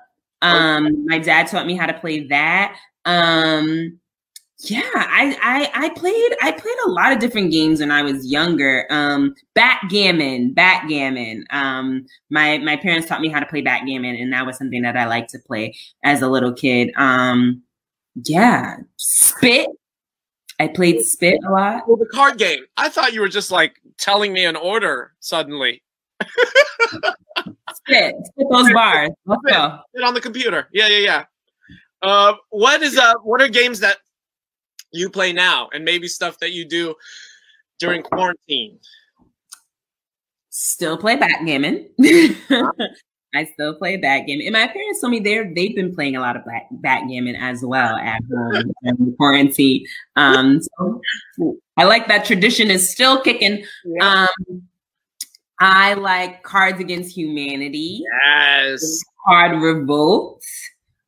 [0.43, 2.79] Um, my dad taught me how to play that.
[3.05, 3.99] Um,
[4.61, 8.27] yeah, I, I I played I played a lot of different games when I was
[8.27, 8.87] younger.
[8.89, 11.45] Um, backgammon, backgammon.
[11.51, 14.97] Um, my my parents taught me how to play backgammon, and that was something that
[14.97, 16.91] I liked to play as a little kid.
[16.97, 17.63] Um,
[18.25, 19.69] yeah, spit.
[20.59, 21.87] I played spit a lot.
[21.87, 22.61] Well, the card game.
[22.79, 25.83] I thought you were just like telling me an order suddenly.
[27.75, 29.11] spit, spit those bars.
[29.27, 29.81] Let's spit, go.
[29.91, 30.69] Spit on the computer.
[30.73, 31.25] Yeah, yeah, yeah.
[32.01, 33.99] Uh, what is uh, what are games that
[34.97, 36.95] you play now and maybe stuff that you do
[37.79, 38.79] during quarantine?
[40.51, 41.89] Still play backgammon.
[43.35, 44.47] I still play backgammon.
[44.47, 47.63] And my parents told me they're they've been playing a lot of back, backgammon as
[47.63, 49.85] well at home in quarantine.
[50.17, 51.03] Um, so
[51.77, 53.65] I like that tradition is still kicking.
[53.85, 54.27] Yeah.
[54.49, 54.63] Um,
[55.59, 58.03] I like Cards Against Humanity.
[58.25, 59.03] Yes.
[59.27, 60.43] Card Revolt.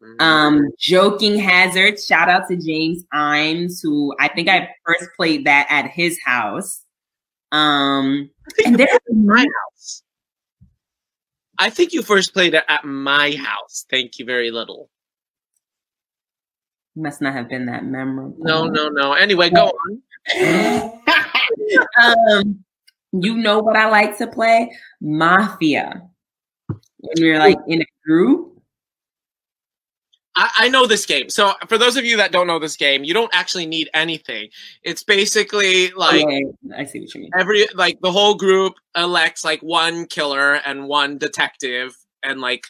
[0.02, 0.20] Mm-hmm.
[0.20, 2.00] Um, Joking Hazard.
[2.00, 6.82] Shout out to James Imes, who I think I first played that at his house.
[7.50, 8.30] Um,
[8.64, 10.02] and there my house.
[11.58, 13.84] I think you first played it at my house.
[13.90, 14.90] Thank you very little.
[16.94, 18.36] Must not have been that memorable.
[18.38, 19.12] No, no, no.
[19.14, 20.02] Anyway, go on.
[22.02, 22.64] um,
[23.12, 24.76] you know what I like to play?
[25.00, 26.02] Mafia.
[26.98, 28.57] When you're like in a group
[30.38, 31.28] I, I, know this game.
[31.30, 34.50] So for those of you that don't know this game, you don't actually need anything.
[34.84, 36.44] It's basically like okay.
[36.76, 37.30] I see what you mean.
[37.36, 42.68] Every like the whole group elects like one killer and one detective, and like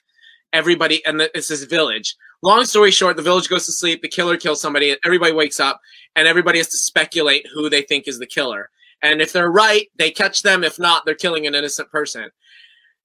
[0.55, 2.17] everybody, and it's this village.
[2.43, 4.01] Long story short, the village goes to sleep.
[4.01, 4.97] The killer kills somebody.
[5.05, 5.79] Everybody wakes up,
[6.17, 8.71] and everybody has to speculate who they think is the killer.
[9.03, 10.65] And if they're right, they catch them.
[10.65, 12.31] If not, they're killing an innocent person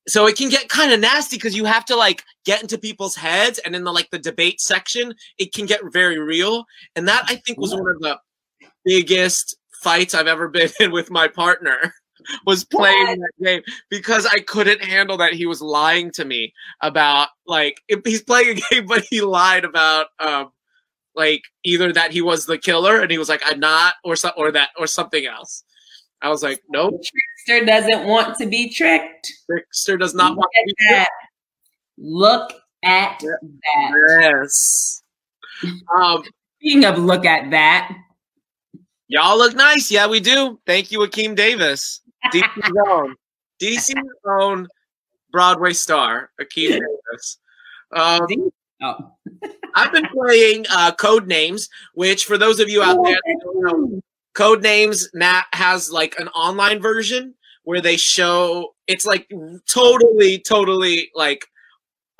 [0.08, 3.16] so it can get kind of nasty because you have to like get into people's
[3.16, 7.24] heads and in the like the debate section it can get very real and that
[7.28, 8.18] i think was one of the
[8.86, 11.94] biggest fights i've ever been in with my partner
[12.46, 13.20] was playing what?
[13.20, 18.02] that game because i couldn't handle that he was lying to me about like if
[18.06, 20.52] he's playing a game but he lied about um
[21.16, 24.30] like either that he was the killer and he was like i'm not or so,
[24.38, 25.64] or that or something else
[26.24, 27.02] I was like, nope.
[27.46, 29.32] Trickster doesn't want to be tricked.
[29.50, 30.96] Trickster does not Look want to be that.
[30.96, 31.12] tricked.
[31.98, 32.54] Look
[32.84, 33.92] at yeah.
[33.92, 34.22] that.
[34.22, 35.04] Yes.
[35.96, 36.24] Um,
[36.60, 37.96] Speaking of look at that.
[39.08, 39.92] Y'all look nice.
[39.92, 40.60] Yeah, we do.
[40.66, 42.02] Thank you, Akeem Davis.
[42.34, 43.16] DC's own.
[43.62, 44.68] DC's own
[45.32, 47.40] Broadway star, Akeem Davis.
[47.96, 48.28] Um,
[48.82, 49.12] oh.
[49.76, 53.18] I've been playing uh, Codenames, which for those of you out there
[53.56, 54.02] know,
[54.36, 59.30] Codenames Nat has like an online version where they show it's like
[59.72, 61.46] totally, totally like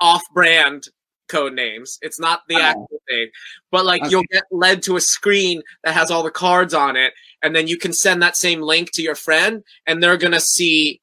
[0.00, 0.88] off-brand
[1.28, 1.98] code names.
[2.02, 2.62] It's not the oh.
[2.62, 3.28] actual thing,
[3.70, 4.10] but like okay.
[4.10, 7.66] you'll get led to a screen that has all the cards on it, and then
[7.66, 11.00] you can send that same link to your friend, and they're gonna see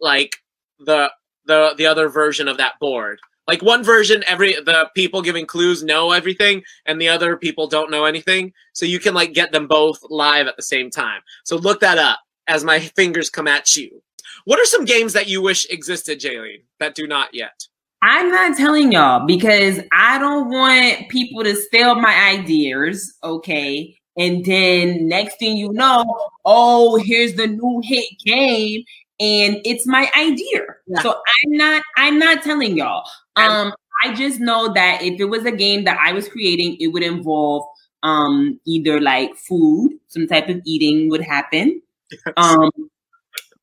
[0.00, 0.36] like
[0.78, 1.10] the
[1.46, 3.18] the the other version of that board
[3.52, 7.90] like one version every the people giving clues know everything and the other people don't
[7.90, 8.50] know anything.
[8.72, 11.20] So you can like get them both live at the same time.
[11.44, 14.02] So look that up as my fingers come at you.
[14.46, 17.66] What are some games that you wish existed Jaylene that do not yet?
[18.00, 23.94] I'm not telling y'all because i don't want people to steal my ideas okay?
[24.16, 28.84] And then next thing you know oh here's the new hit game
[29.20, 30.62] and it's my idea.
[30.86, 31.00] Yeah.
[31.02, 33.08] So I'm not I'm not telling y'all.
[33.36, 33.72] Um
[34.04, 37.02] I just know that if it was a game that I was creating, it would
[37.02, 37.64] involve
[38.02, 41.80] um either like food, some type of eating would happen.
[42.10, 42.20] Yes.
[42.36, 42.70] Um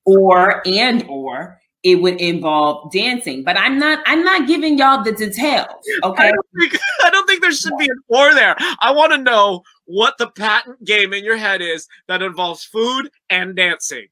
[0.05, 3.43] or and or it would involve dancing.
[3.43, 5.67] But I'm not I'm not giving y'all the details.
[6.03, 6.23] Okay.
[6.23, 8.55] I don't think, I don't think there should be an or there.
[8.79, 13.09] I want to know what the patent game in your head is that involves food
[13.29, 14.07] and dancing.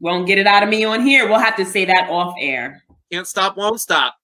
[0.00, 1.28] Won't get it out of me on here.
[1.28, 2.82] We'll have to say that off air.
[3.10, 4.14] Can't stop, won't stop.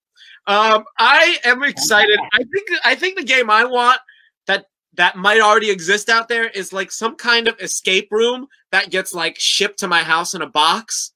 [0.47, 2.19] Um, I am excited.
[2.33, 3.99] I think I think the game I want
[4.47, 8.91] that that might already exist out there is like some kind of escape room that
[8.91, 11.13] gets like shipped to my house in a box,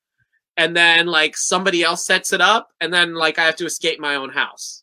[0.57, 4.01] and then like somebody else sets it up, and then like I have to escape
[4.01, 4.83] my own house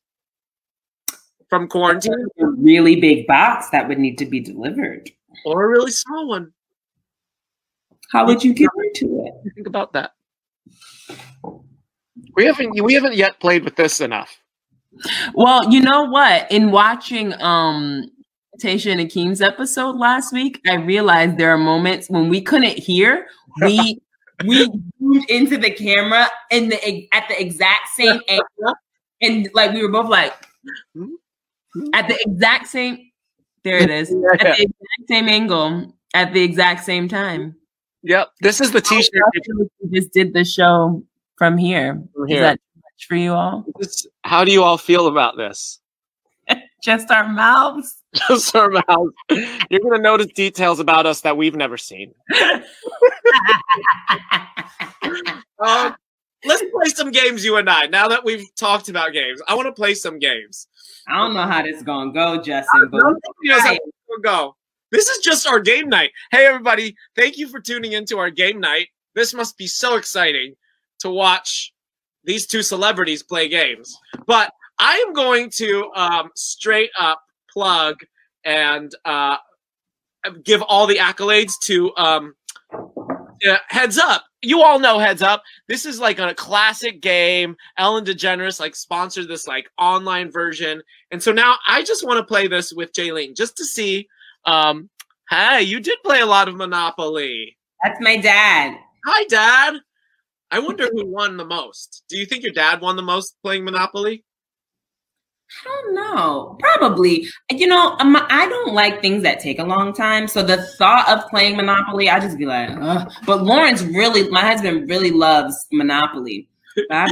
[1.50, 2.14] from quarantine.
[2.40, 5.10] A really big box that would need to be delivered,
[5.44, 6.54] or a really small one.
[8.12, 9.54] How would you get into it?
[9.56, 10.12] Think about that.
[12.36, 14.42] We haven't we haven't yet played with this enough.
[15.34, 16.52] Well, you know what?
[16.52, 18.10] In watching um
[18.62, 23.28] Tasha and Akeem's episode last week, I realized there are moments when we couldn't hear.
[23.62, 24.02] We
[24.46, 28.76] we moved into the camera in the at the exact same angle,
[29.22, 30.34] and like we were both like
[31.94, 33.12] at the exact same.
[33.64, 37.56] There it is at the exact same angle at the exact same time.
[38.06, 38.30] Yep.
[38.42, 39.12] This is the t-shirt.
[39.82, 41.04] We just did the show
[41.38, 42.02] from here.
[42.14, 42.38] From here.
[42.38, 43.66] Is that too much for you all?
[44.24, 45.80] How do you all feel about this?
[46.84, 48.02] just our mouths.
[48.30, 49.14] Just our mouths.
[49.70, 52.14] You're going to notice details about us that we've never seen.
[55.60, 55.96] um,
[56.46, 57.88] let's play some games, you and I.
[57.88, 60.68] Now that we've talked about games, I want to play some games.
[61.10, 62.88] I don't know how this is going to go, Justin.
[62.90, 63.02] But
[64.24, 64.56] go.
[64.92, 66.12] This is just our game night.
[66.32, 66.96] Hey, everybody.
[67.16, 68.90] Thank you for tuning into our game night.
[69.14, 70.56] This must be so exciting
[71.00, 71.74] to watch
[72.24, 73.98] these two celebrities play games.
[74.28, 77.22] But I am going to um, straight up
[77.52, 77.98] plug
[78.44, 79.38] and uh,
[80.44, 82.36] give all the accolades to um,
[82.74, 84.26] uh, Heads Up.
[84.42, 85.44] You all know Heads Up.
[85.68, 87.56] This is like a classic game.
[87.78, 90.82] Ellen DeGeneres like sponsored this like online version,
[91.12, 94.08] and so now I just want to play this with Jaylene just to see.
[94.46, 94.90] Um,
[95.30, 97.58] hey, you did play a lot of Monopoly.
[97.84, 98.78] That's my dad.
[99.06, 99.76] Hi, Dad.
[100.52, 102.04] I wonder who won the most.
[102.10, 104.24] Do you think your dad won the most playing Monopoly?
[105.66, 106.58] I don't know.
[106.60, 107.28] Probably.
[107.52, 110.28] You know, um, I don't like things that take a long time.
[110.28, 113.12] So the thought of playing Monopoly, I just be like, Ugh.
[113.26, 116.48] but Lawrence really, my husband really loves Monopoly.
[116.92, 117.10] I'm,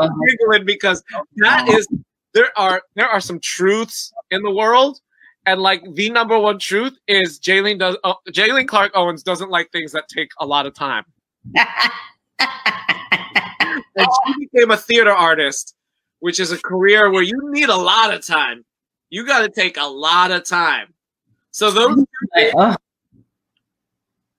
[0.00, 1.02] I'm giggling because
[1.36, 1.86] that is
[2.34, 4.98] there are there are some truths in the world,
[5.48, 9.72] and like the number one truth is Jaylene does uh, Jaylene Clark Owens doesn't like
[9.72, 11.04] things that take a lot of time.
[11.56, 12.48] and
[13.96, 15.74] she became a theater artist
[16.20, 18.64] which is a career where you need a lot of time.
[19.10, 20.92] You got to take a lot of time.
[21.50, 22.04] So those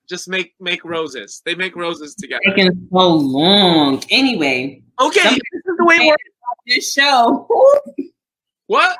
[0.08, 1.42] just make make roses.
[1.44, 2.40] They make roses together.
[2.46, 4.02] Taking so long.
[4.10, 4.82] Anyway.
[5.00, 6.22] Okay, this is the way it works.
[6.66, 7.48] This show.
[8.66, 8.96] what?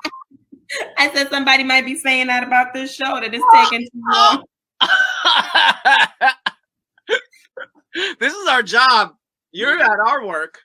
[0.98, 4.44] I said somebody might be saying that about this show that it's taking too long.
[8.20, 9.14] this is our job.
[9.52, 10.60] You're at our work.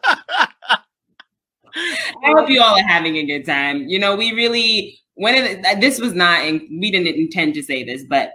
[1.75, 3.89] I hope you all are having a good time.
[3.89, 7.85] You know, we really when it, this was not, and we didn't intend to say
[7.85, 8.35] this, but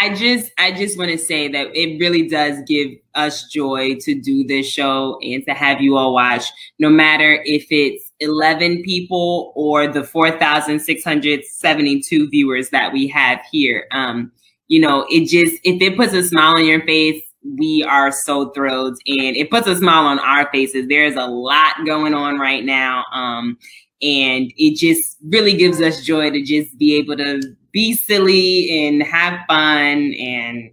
[0.00, 4.20] I just I just want to say that it really does give us joy to
[4.20, 6.44] do this show and to have you all watch,
[6.78, 13.86] no matter if it's 11 people or the 4,672 viewers that we have here.
[13.92, 14.32] Um,
[14.68, 18.50] you know, it just if it puts a smile on your face we are so
[18.50, 20.86] thrilled and it puts a smile on our faces.
[20.88, 23.04] There's a lot going on right now.
[23.12, 23.58] Um,
[24.02, 27.40] and it just really gives us joy to just be able to
[27.72, 30.14] be silly and have fun.
[30.14, 30.70] And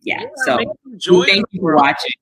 [0.00, 0.56] yeah, yeah so
[1.24, 2.12] thank you for watching.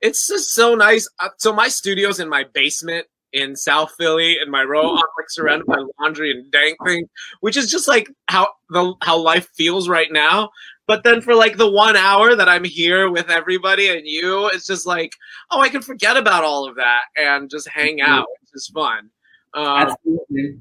[0.00, 1.08] It's just so nice.
[1.18, 5.28] Uh, so my studio's in my basement in South Philly, and my row, I'm like
[5.28, 7.08] surrounded by laundry and dank things,
[7.40, 10.50] which is just like how the how life feels right now.
[10.86, 14.66] But then for like the one hour that I'm here with everybody and you, it's
[14.66, 15.12] just like,
[15.50, 19.10] oh, I can forget about all of that and just hang out, which is fun.
[19.52, 20.58] Um, Absolutely.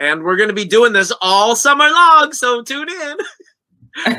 [0.00, 3.16] And we're going to be doing this all summer long, so tune in.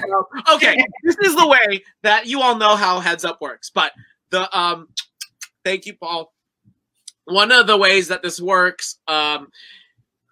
[0.54, 3.72] okay, this is the way that you all know how Heads Up works.
[3.74, 3.94] But
[4.30, 4.90] the um,
[5.64, 6.34] thank you, Paul.
[7.26, 9.50] One of the ways that this works, um,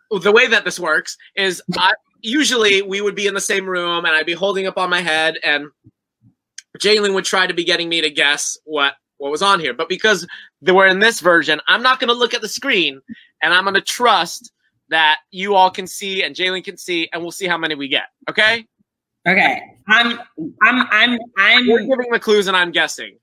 [0.10, 4.06] the way that this works is I, usually we would be in the same room
[4.06, 5.68] and I'd be holding up on my head and
[6.80, 9.74] Jaylene would try to be getting me to guess what what was on here.
[9.74, 10.28] But because
[10.62, 13.02] they were in this version, I'm not going to look at the screen
[13.42, 14.52] and I'm going to trust
[14.90, 17.88] that you all can see and Jaylene can see and we'll see how many we
[17.88, 18.06] get.
[18.30, 18.66] Okay?
[19.28, 19.62] Okay.
[19.88, 20.20] I'm
[20.64, 23.18] I'm I'm I'm You're giving the clues and I'm guessing.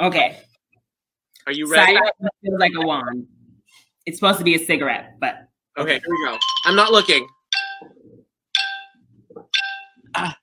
[0.00, 0.38] Okay.
[1.46, 1.98] Are you ready?
[2.42, 3.26] feels like a wand.
[4.06, 6.38] It's supposed to be a cigarette, but okay, here we go.
[6.64, 7.26] I'm not looking.
[10.14, 10.34] I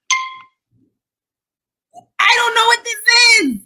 [2.35, 2.95] don't know what this
[3.39, 3.61] is.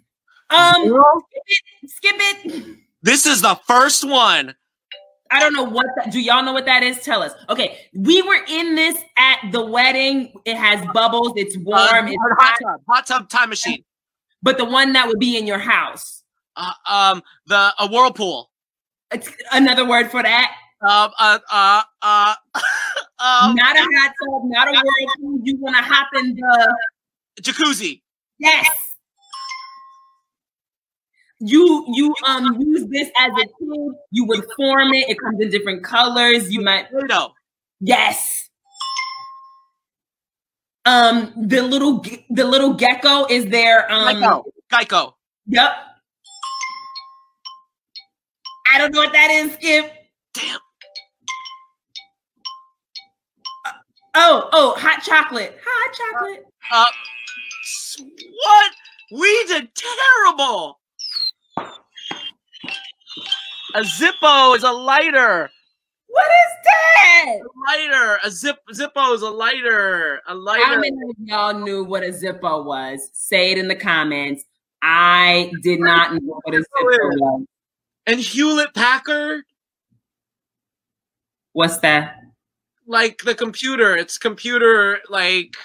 [0.50, 0.84] Um,
[1.30, 1.90] skip it.
[1.90, 2.78] Skip it.
[3.02, 4.56] This is the first one.
[5.32, 5.86] I don't know what.
[5.96, 7.00] That, do y'all know what that is?
[7.00, 7.34] Tell us.
[7.50, 10.34] Okay, we were in this at the wedding.
[10.46, 11.34] It has bubbles.
[11.36, 12.06] It's uh, warm.
[12.06, 12.82] Uh, it's hot tub.
[12.88, 13.84] Hot tub time machine.
[14.44, 16.24] But the one that would be in your house.
[16.56, 18.50] Uh, um, the a whirlpool.
[19.12, 20.54] It's another word for that.
[20.82, 22.34] Um, uh, uh, uh,
[23.20, 25.40] um, not a hot tub, not a whirlpool.
[25.44, 26.76] You want to hop in the
[27.42, 28.02] jacuzzi?
[28.40, 28.91] Yes.
[31.44, 33.96] You you um use this as a tool.
[34.12, 35.10] You would form it.
[35.10, 36.52] It comes in different colors.
[36.52, 36.90] You might.
[36.92, 37.34] Play-Doh.
[37.80, 38.50] Yes.
[40.86, 43.92] Um, the little the little gecko is there.
[43.92, 44.44] Um, Geico.
[44.72, 45.14] Geico.
[45.48, 45.72] Yep.
[48.74, 49.92] I don't know what that is, Skip.
[50.34, 50.60] Damn.
[54.14, 55.58] Oh, oh, hot chocolate.
[55.66, 56.46] Hot chocolate.
[56.72, 56.86] Uh,
[58.44, 58.72] what?
[59.12, 60.81] We did terrible.
[63.76, 65.50] A Zippo is a lighter.
[66.08, 67.40] What is that?
[67.40, 68.20] A lighter.
[68.24, 70.20] A zip Zippo is a lighter.
[70.28, 70.66] A lighter.
[70.66, 73.10] How many of y'all knew what a Zippo was?
[73.14, 74.44] Say it in the comments.
[74.82, 77.46] I did not know what a Zippo was.
[78.08, 79.44] And Hewlett Packard.
[81.54, 82.22] What's that?
[82.92, 83.96] like the computer.
[83.96, 85.56] It's computer like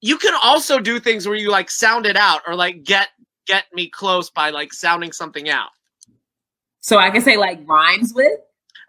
[0.00, 3.08] you can also do things where you like sound it out or like get
[3.46, 5.70] get me close by like sounding something out.
[6.88, 8.40] So I can say like rhymes with.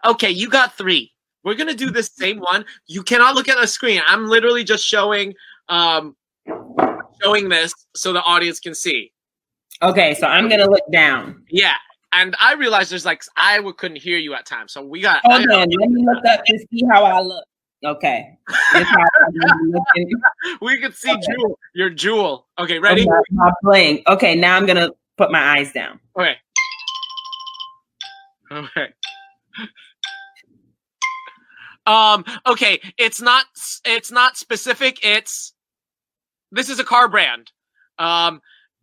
[0.06, 1.12] Okay, you got three.
[1.44, 2.64] We're gonna do the same one.
[2.86, 4.00] You cannot look at the screen.
[4.06, 5.34] I'm literally just showing
[5.68, 6.16] um
[7.22, 9.12] showing this so the audience can see.
[9.82, 11.44] Okay, so I'm gonna look down.
[11.50, 11.74] Yeah.
[12.14, 14.72] And I realized there's like I couldn't hear you at times.
[14.72, 17.44] So we got Hold on, let me look up and see how I look.
[17.84, 18.30] Okay.
[18.72, 20.10] This how I'm looking.
[20.62, 21.20] we could see Okay.
[21.34, 21.58] Jewel.
[21.74, 22.46] Your Jewel.
[22.58, 23.02] Okay, ready?
[23.02, 24.02] Okay, I'm not playing.
[24.06, 24.88] Okay, now I'm gonna
[25.18, 26.00] put my eyes down.
[26.18, 26.36] Okay.
[28.50, 28.88] Okay.
[31.86, 33.46] Um, okay, it's not
[33.84, 35.54] it's not specific, it's
[36.52, 37.50] this is a car brand.
[37.98, 38.40] Um,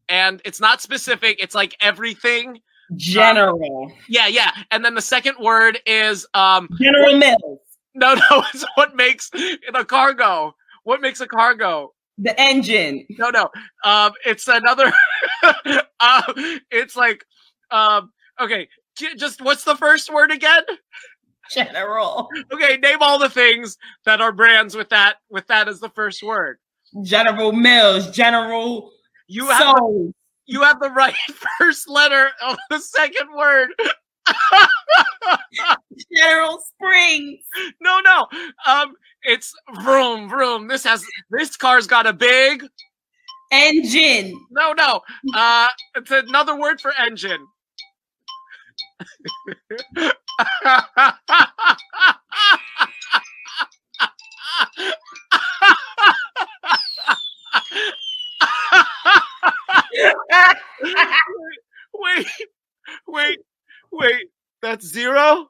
[0.09, 2.59] and it's not specific, it's like everything.
[2.95, 3.91] General.
[4.09, 4.51] Yeah, yeah.
[4.71, 7.59] And then the second word is um General Mills.
[7.93, 10.55] no no, it's what makes the car go.
[10.83, 11.93] What makes a car go?
[12.17, 13.05] The engine.
[13.09, 13.49] No, no.
[13.83, 14.91] Um, it's another.
[15.99, 16.33] uh,
[16.71, 17.23] it's like,
[17.69, 18.11] um,
[18.41, 18.67] okay.
[19.17, 20.63] Just what's the first word again?
[21.51, 22.27] General.
[22.51, 26.21] Okay, name all the things that are brands with that with that as the first
[26.23, 26.57] word.
[27.03, 28.09] General Mills.
[28.11, 28.91] General
[29.27, 30.11] You have Soul.
[30.45, 31.15] you have the right
[31.59, 33.69] first letter of the second word.
[36.15, 37.39] General Springs.
[37.81, 38.27] no, no.
[38.65, 38.93] Um,
[39.23, 40.67] it's vroom vroom.
[40.67, 42.63] This has this car's got a big.
[43.51, 44.37] Engine.
[44.51, 44.99] No, no.
[45.33, 47.45] Uh, it's another word for engine.
[61.93, 62.27] wait,
[63.07, 63.39] wait,
[63.91, 64.27] wait.
[64.61, 65.49] That's zero?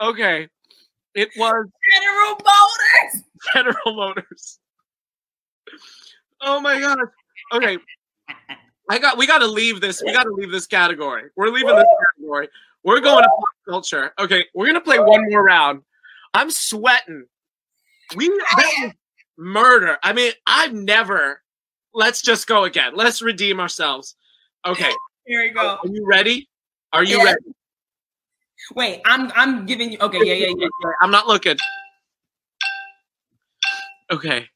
[0.00, 0.48] Okay.
[1.14, 3.24] It was General Motors.
[3.54, 4.58] General Motors.
[6.40, 6.98] Oh my god.
[7.52, 7.78] Okay.
[8.90, 10.02] I got we gotta leave this.
[10.04, 11.30] We gotta leave this category.
[11.36, 11.86] We're leaving this
[12.24, 12.48] category.
[12.82, 14.12] We're going to pop culture.
[14.18, 15.82] Okay, we're gonna play one more round.
[16.34, 17.26] I'm sweating.
[18.16, 18.30] We
[19.38, 19.98] murder.
[20.02, 21.40] I mean, I've never
[21.94, 22.92] let's just go again.
[22.94, 24.16] Let's redeem ourselves.
[24.66, 24.92] Okay.
[25.26, 25.78] Here we go.
[25.82, 26.48] Are you ready?
[26.92, 27.24] Are you Yeah.
[27.24, 27.40] ready?
[28.74, 30.68] Wait, I'm I'm giving you okay, yeah, yeah, yeah.
[31.00, 31.56] I'm not looking.
[34.10, 34.48] Okay.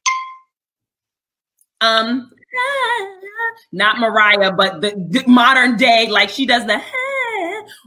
[1.81, 2.31] Um
[3.71, 6.77] not Mariah, but the, the modern day, like she does the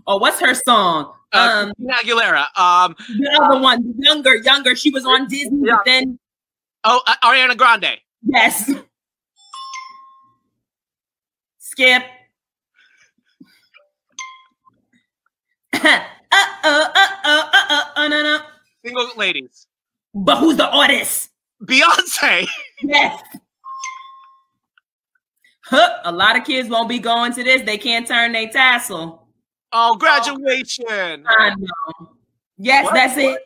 [0.06, 1.12] or what's her song?
[1.32, 2.44] Uh, Um Aguilera.
[2.58, 4.74] Um the other one, younger, younger.
[4.76, 5.76] She was on Disney, Yeah.
[5.84, 6.18] then
[6.84, 7.98] oh uh, Ariana Grande.
[8.22, 8.70] yes.
[11.58, 12.02] Skip.
[15.74, 18.38] uh oh, uh oh, uh oh, uh no, no.
[18.84, 19.66] Single ladies.
[20.14, 21.30] But who's the artist?
[21.64, 22.46] Beyonce.
[22.82, 23.22] Yes.
[25.64, 27.62] Huh, a lot of kids won't be going to this.
[27.62, 29.21] They can't turn their tassel.
[29.72, 31.24] Oh, graduation.
[31.26, 32.08] I know.
[32.58, 32.94] Yes, What?
[32.94, 33.38] that's it.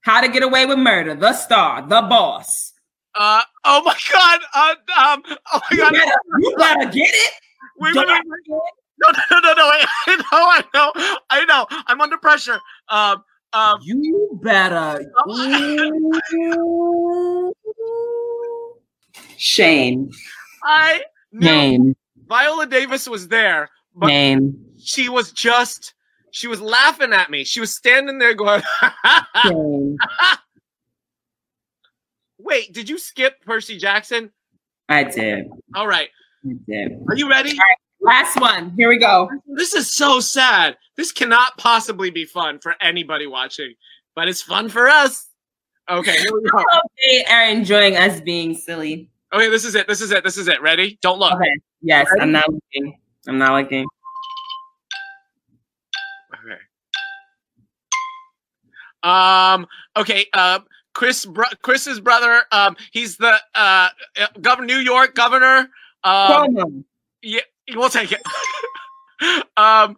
[0.00, 2.72] How to Get Away with Murder, The Star, The Boss.
[3.14, 4.40] Uh oh my god.
[4.54, 5.22] Uh, um
[5.52, 5.92] oh my You god.
[5.92, 7.32] gotta, you gotta get it.
[7.78, 8.60] Wait, wait, wait, wait.
[9.00, 9.86] No, no, no, no, wait.
[10.06, 10.92] I know, I know,
[11.30, 11.66] I know.
[11.86, 12.58] I'm under pressure.
[12.88, 13.22] Um,
[13.52, 15.04] um, You better.
[19.36, 20.10] Shame.
[20.64, 21.94] I Name.
[22.28, 24.56] Viola Davis was there, but Name.
[24.78, 25.94] she was just,
[26.30, 27.44] she was laughing at me.
[27.44, 28.62] She was standing there going,
[32.38, 34.30] wait, did you skip Percy Jackson?
[34.88, 35.46] I did.
[35.74, 36.08] All right.
[36.44, 36.92] I did.
[37.08, 37.58] Are you ready?
[38.00, 38.72] Last one.
[38.76, 39.28] Here we go.
[39.46, 40.76] This is so sad.
[40.96, 43.74] This cannot possibly be fun for anybody watching,
[44.14, 45.26] but it's fun for us.
[45.90, 46.62] Okay, here we go.
[47.06, 49.10] They are enjoying us being silly.
[49.32, 49.86] Okay, this is it.
[49.86, 50.24] This is it.
[50.24, 50.62] This is it.
[50.62, 50.98] Ready?
[51.02, 51.34] Don't look.
[51.34, 51.54] Okay.
[51.82, 52.98] Yes, I'm not looking.
[53.26, 53.86] I'm not looking.
[56.34, 56.60] Okay.
[59.02, 59.66] Um.
[59.96, 60.26] Okay.
[60.32, 60.64] Um.
[60.94, 61.26] Chris.
[61.26, 62.42] Bro- Chris's brother.
[62.52, 62.76] Um.
[62.90, 63.88] He's the uh.
[64.40, 64.66] Governor.
[64.66, 65.68] New York governor.
[66.04, 66.54] Um.
[66.54, 66.84] Cuomo.
[67.22, 67.40] Yeah.
[67.74, 68.22] We'll take it.
[69.58, 69.96] um.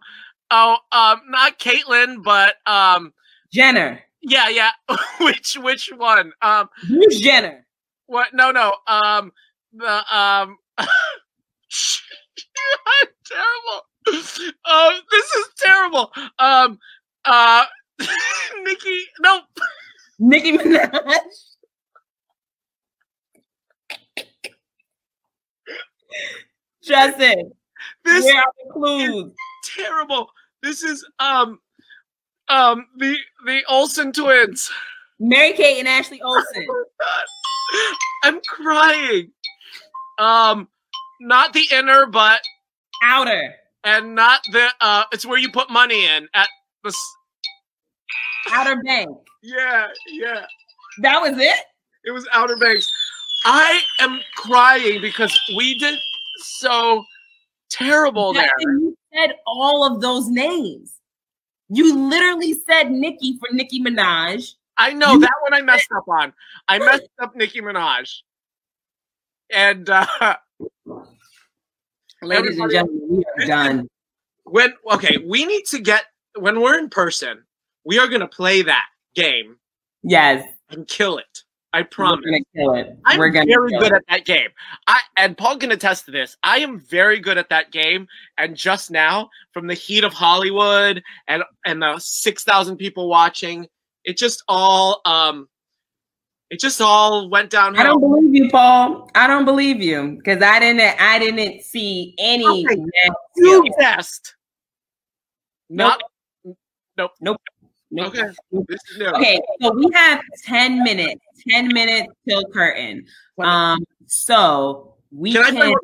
[0.50, 0.76] Oh.
[0.90, 1.20] Um.
[1.28, 3.12] Not Caitlyn, but um.
[3.52, 4.02] Jenner.
[4.22, 4.48] Yeah.
[4.48, 4.70] Yeah.
[5.20, 5.56] which.
[5.56, 6.32] Which one?
[6.42, 6.68] Um.
[6.88, 7.64] Bruce Jenner.
[8.10, 8.34] What?
[8.34, 8.50] No.
[8.50, 8.74] No.
[8.88, 9.32] Um.
[9.72, 10.16] The.
[10.16, 10.58] Um.
[13.24, 13.82] Terrible.
[14.66, 16.10] Oh, this is terrible.
[16.40, 16.80] Um.
[17.24, 17.64] Uh.
[18.64, 19.00] Nikki.
[19.20, 19.42] No.
[20.18, 21.20] Nicki Minaj.
[26.82, 27.52] Justin,
[28.04, 29.32] This where are the clues?
[29.76, 30.30] terrible.
[30.62, 31.60] This is um
[32.48, 34.70] um the the Olsen twins.
[35.20, 36.66] Mary Kate and Ashley Olsen.
[38.24, 39.30] I'm crying.
[40.18, 40.68] Um,
[41.20, 42.40] not the inner, but
[43.02, 43.54] Outer.
[43.84, 44.68] and not the.
[44.80, 46.48] Uh, it's where you put money in at
[46.82, 46.94] the.
[48.50, 49.10] Outer Bank.
[49.42, 50.44] Yeah, yeah.
[51.02, 51.58] That was it?
[52.04, 52.90] It was Outer Banks.
[53.44, 55.98] I am crying because we did
[56.38, 57.04] so
[57.70, 58.50] terrible there.
[58.58, 60.94] You said all of those names.
[61.68, 64.54] You literally said Nicki for Nicki Minaj.
[64.80, 66.32] I know You- that one I messed up on.
[66.66, 68.10] I messed up Nicki Minaj.
[69.52, 70.06] And uh
[72.22, 73.88] Ladies and gentlemen, we are done.
[74.44, 76.04] when okay, we need to get
[76.38, 77.44] when we're in person,
[77.84, 79.56] we are gonna play that game
[80.02, 80.46] Yes.
[80.70, 81.44] and kill it.
[81.72, 82.24] I We're promise.
[82.24, 82.96] gonna kill it.
[83.06, 83.96] I'm We're gonna very good it.
[83.96, 84.48] at that game.
[84.86, 86.36] I and Paul can attest to this.
[86.42, 88.06] I am very good at that game.
[88.38, 93.66] And just now, from the heat of Hollywood and and the six thousand people watching,
[94.04, 95.48] it just all um,
[96.50, 97.80] it just all went downhill.
[97.80, 99.10] I don't believe you, Paul.
[99.14, 101.00] I don't believe you because I didn't.
[101.00, 102.64] I didn't see any.
[102.66, 102.80] Okay.
[103.36, 104.34] you test.
[105.68, 106.00] Not
[107.20, 107.40] Nope.
[107.98, 108.22] okay.
[108.68, 109.06] This is new.
[109.06, 113.04] Okay, so we have 10 minutes, 10 minutes till curtain.
[113.38, 115.74] Um, so we Can can,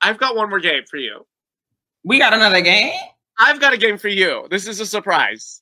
[0.00, 1.26] I've got one more game for you.
[2.04, 2.92] we got another game.
[3.38, 4.46] I've got a game for you.
[4.50, 5.61] This is a surprise.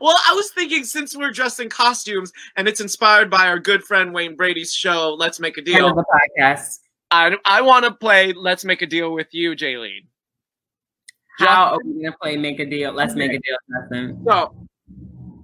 [0.02, 3.82] Well, I was thinking since we're dressed in costumes and it's inspired by our good
[3.82, 5.94] friend Wayne Brady's show, Let's Make a Deal.
[5.94, 6.04] the
[6.38, 6.80] podcast.
[7.10, 10.04] I, I want to play Let's Make a Deal with you, Jaylene.
[11.38, 12.92] How are we gonna play make a deal?
[12.92, 14.22] Let's make a deal, Justin.
[14.26, 14.54] So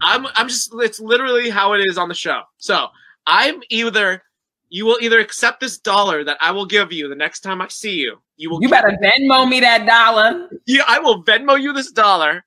[0.02, 2.42] I'm I'm just it's literally how it is on the show.
[2.58, 2.88] So
[3.26, 4.22] I'm either
[4.68, 7.68] you will either accept this dollar that I will give you the next time I
[7.68, 8.18] see you.
[8.36, 10.48] You will You better Venmo me that dollar.
[10.66, 12.44] Yeah, I will Venmo you this dollar,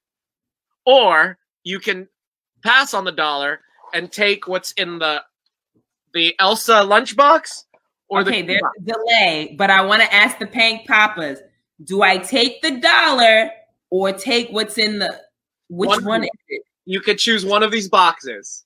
[0.86, 2.08] or you can
[2.64, 3.60] pass on the dollar
[3.94, 5.22] and take what's in the
[6.14, 7.64] the Elsa lunchbox
[8.10, 11.40] or okay, the there's a delay, but I want to ask the Pank Papas:
[11.86, 13.50] Do I take the dollar
[13.90, 15.22] or take what's in the?
[15.70, 16.62] Which One- one is it?
[16.86, 18.66] you could choose one of these boxes.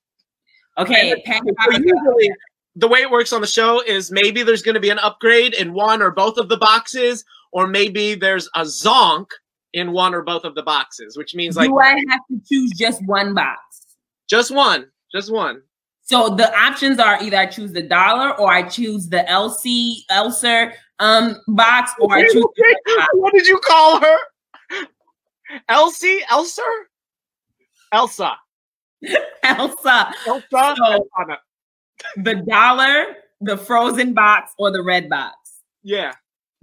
[0.78, 1.78] Okay, Pank Papas.
[1.80, 2.32] usually,
[2.76, 5.53] the way it works on the show is maybe there's going to be an upgrade
[5.53, 9.28] in one or both of the boxes, or maybe there's a zonk
[9.76, 12.71] in one or both of the boxes, which means like Do I have to choose
[12.76, 13.59] just one box?
[14.28, 15.61] just one, just one.
[16.01, 20.73] So the options are either I choose the dollar or I choose the LC Elser
[20.99, 24.17] um box or I choose the what did you call her?
[25.69, 26.21] Elsie?
[26.32, 26.61] Elser?
[27.91, 28.34] Elsa.
[29.43, 30.11] Elsa.
[30.26, 30.43] Elsa?
[30.49, 31.38] So- Elsa.
[32.17, 35.36] The dollar, the frozen box, or the red box.
[35.84, 36.13] Yeah.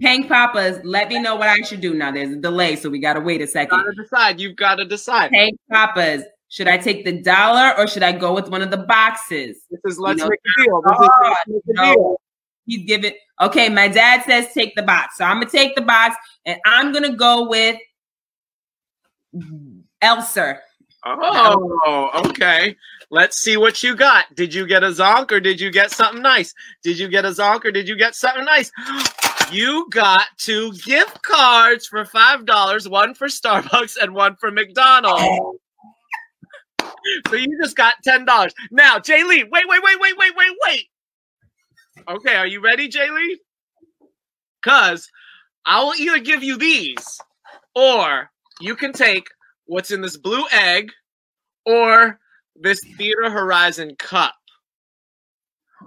[0.03, 2.11] Pank Papas, let me know what I should do now.
[2.11, 3.77] There's a delay, so we gotta wait a second.
[3.79, 4.39] Gotta decide.
[4.41, 5.31] You've got to decide.
[5.31, 8.77] Pank Papas, should I take the dollar or should I go with one of the
[8.77, 9.57] boxes?
[9.71, 10.27] This is let's No.
[10.27, 10.81] make a deal.
[10.81, 12.21] This is Oh, make a deal.
[12.65, 13.13] He's giving.
[13.41, 16.91] Okay, my dad says take the box, so I'm gonna take the box, and I'm
[16.91, 17.77] gonna go with
[20.03, 20.59] Elser.
[21.05, 22.75] Oh, okay.
[23.09, 24.33] Let's see what you got.
[24.35, 26.53] Did you get a zonk or did you get something nice?
[26.83, 28.71] Did you get a zonk or did you get something nice?
[29.51, 35.59] You got two gift cards for five dollars, one for Starbucks and one for McDonald's.
[37.27, 38.53] So you just got ten dollars.
[38.71, 40.87] Now, Jaylee, wait, wait, wait, wait, wait, wait, wait.
[42.09, 43.35] Okay, are you ready, Jaylee?
[44.63, 45.09] Cause
[45.65, 47.19] I will either give you these,
[47.75, 48.29] or
[48.61, 49.27] you can take
[49.65, 50.91] what's in this blue egg,
[51.65, 52.19] or
[52.55, 54.33] this Theater Horizon cup.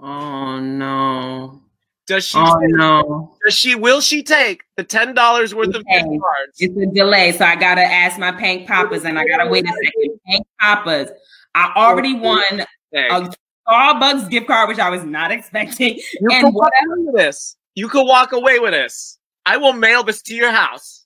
[0.01, 1.63] Oh no!
[2.07, 2.37] Does she?
[2.37, 3.35] Oh no!
[3.43, 3.75] Does she?
[3.75, 6.55] Will she take the ten dollars worth of gift cards?
[6.57, 9.67] It's a delay, so I gotta ask my Pank Papas, and I gotta wait a
[9.67, 10.19] second.
[10.25, 11.11] Pank Papas,
[11.53, 13.11] I already won Egg.
[13.11, 13.33] a
[13.67, 15.97] Starbucks gift card, which I was not expecting.
[16.21, 17.57] You and can what walk away with this.
[17.75, 19.19] You can walk away with this.
[19.45, 21.05] I will mail this to your house,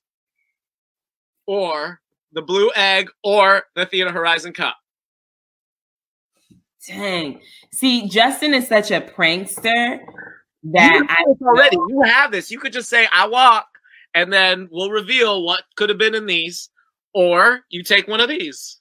[1.47, 1.99] or
[2.31, 4.75] the blue egg, or the Theater Horizon cup.
[6.87, 7.41] Dang.
[7.71, 9.99] See, Justin is such a prankster
[10.63, 11.77] that I already.
[11.89, 12.51] You have this.
[12.51, 13.67] You could just say, "I walk,"
[14.13, 16.69] and then we'll reveal what could have been in these,
[17.13, 18.79] or you take one of these.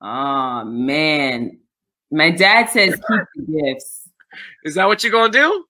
[0.00, 1.58] Oh man.
[2.10, 4.08] My dad says keep the gifts.
[4.64, 5.64] Is that what you're gonna do?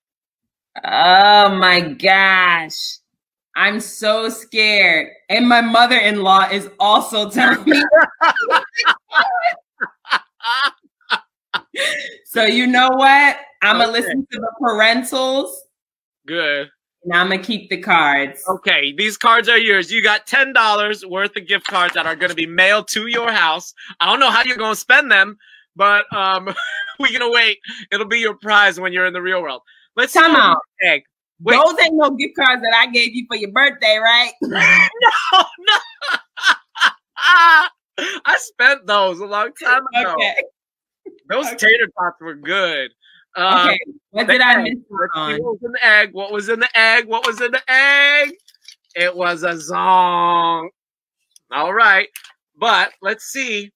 [0.83, 2.97] Oh my gosh.
[3.55, 5.09] I'm so scared.
[5.29, 7.83] And my mother-in-law is also telling me.
[12.25, 13.37] so you know what?
[13.61, 14.01] I'm gonna Okay.
[14.01, 15.51] listen to the parentals
[16.27, 16.69] Good.
[17.03, 18.43] and I'm gonna keep the cards.
[18.47, 19.91] Okay, these cards are yours.
[19.91, 23.07] You got ten dollars worth of gift cards that are going to be mailed to
[23.07, 23.73] your house.
[23.99, 25.37] I don't know how you're going to spend them,
[25.75, 26.53] but um,
[26.99, 27.57] we gonna wait.
[27.91, 29.61] It'll be your prize when you're in the real world.
[29.95, 30.59] Let's Time out.
[30.83, 31.03] Egg.
[31.41, 31.55] Wait.
[31.55, 34.31] Those ain't no gift cards that I gave you for your birthday, right?
[34.41, 34.57] no,
[35.33, 35.77] no.
[37.99, 40.13] I spent those a long time ago.
[40.13, 40.35] Okay.
[41.29, 41.55] Those Okay.
[41.57, 42.91] tater tots were good.
[43.35, 43.79] Uh, Okay.
[44.11, 44.75] What did I miss
[45.13, 45.37] on?
[45.41, 46.09] What was in the egg?
[46.13, 47.05] What was in the egg?
[47.07, 48.31] What was in the egg?
[48.95, 50.69] It was a zong.
[51.51, 52.09] All right,
[52.57, 53.71] but let's see.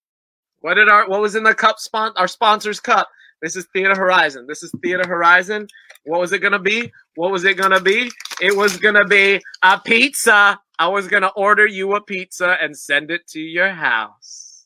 [0.59, 1.79] What did our what was in the cup?
[1.79, 3.07] Spon- our sponsor's cup.
[3.41, 4.45] This is Theater Horizon.
[4.47, 5.67] This is Theater Horizon.
[6.05, 6.91] What was it gonna be?
[7.15, 8.11] What was it gonna be?
[8.41, 10.59] It was gonna be a pizza.
[10.79, 14.65] I was gonna order you a pizza and send it to your house.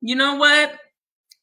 [0.00, 0.78] You know what?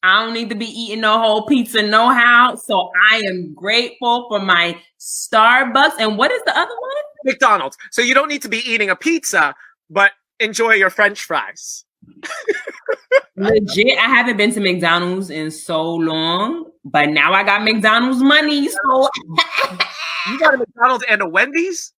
[0.02, 2.54] I don't need to be eating no whole pizza, no how.
[2.54, 5.98] So I am grateful for my Starbucks.
[5.98, 6.90] And what is the other one?
[7.24, 7.76] McDonald's.
[7.90, 9.54] So you don't need to be eating a pizza,
[9.90, 11.84] but enjoy your French fries.
[13.36, 18.68] Legit, I haven't been to McDonald's in so long, but now I got McDonald's money.
[18.68, 19.08] So
[20.28, 21.92] You got a McDonald's and a Wendy's?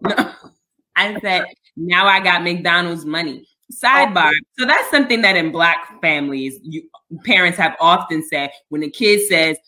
[0.00, 0.32] No,
[0.96, 1.46] I said,
[1.76, 3.46] now I got McDonald's money.
[3.72, 4.32] Sidebar.
[4.58, 6.88] So that's something that in black families, you
[7.24, 9.58] parents have often said when the kid says,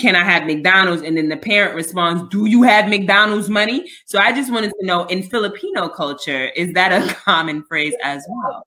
[0.00, 1.02] Can I have McDonald's?
[1.02, 3.90] And then the parent responds, Do you have McDonald's money?
[4.06, 8.24] So I just wanted to know in Filipino culture, is that a common phrase as
[8.28, 8.66] well?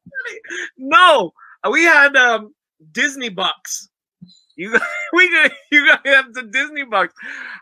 [0.78, 1.34] No,
[1.70, 2.54] we had um,
[2.92, 3.90] Disney bucks.
[4.56, 4.72] You
[5.14, 5.24] we
[5.72, 7.14] you got to have the Disney bucks.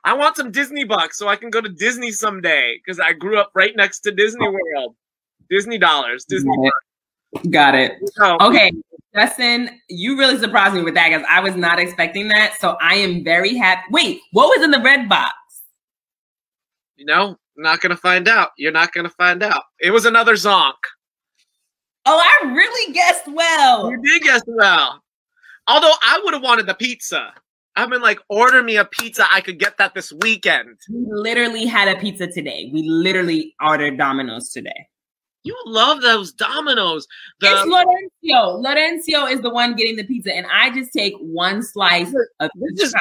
[0.03, 3.37] I want some Disney bucks so I can go to Disney someday because I grew
[3.37, 4.95] up right next to Disney World.
[5.49, 6.51] Disney dollars, Disney.
[7.49, 7.93] Got it.
[8.19, 8.71] Oh, Okay,
[9.15, 12.55] Justin, you really surprised me with that because I was not expecting that.
[12.59, 13.83] So I am very happy.
[13.91, 15.33] Wait, what was in the red box?
[17.01, 18.51] you know, not gonna find out.
[18.59, 19.63] You're not gonna find out.
[19.79, 20.73] It was another zonk.
[22.05, 23.89] Oh, I really guessed well.
[23.89, 25.01] You did guess well.
[25.67, 27.33] Although I would have wanted the pizza.
[27.75, 29.25] I've been like, order me a pizza.
[29.31, 30.77] I could get that this weekend.
[30.91, 32.69] We literally had a pizza today.
[32.71, 34.87] We literally ordered Domino's today.
[35.43, 37.07] You love those Dominoes.
[37.39, 38.57] The, it's Lorenzo.
[38.61, 42.71] Lorenzo is the one getting the pizza, and I just take one slice of This
[42.81, 42.85] pizza.
[42.85, 42.95] is-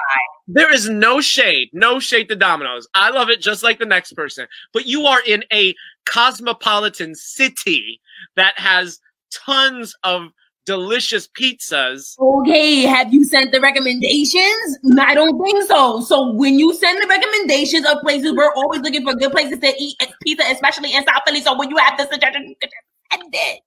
[0.53, 2.89] there is no shade, no shade to Domino's.
[2.95, 4.49] I love it just like the next person.
[4.73, 5.75] But you are in a
[6.07, 8.01] cosmopolitan city
[8.37, 8.99] that has
[9.33, 10.29] tons of
[10.71, 12.17] delicious pizzas.
[12.21, 14.79] Okay, have you sent the recommendations?
[15.01, 16.01] I don't think so.
[16.01, 19.75] So when you send the recommendations of places, we're always looking for good places to
[19.77, 21.41] eat pizza, especially in South Philly.
[21.41, 22.55] So when you have the suggestion,
[23.11, 23.61] send it.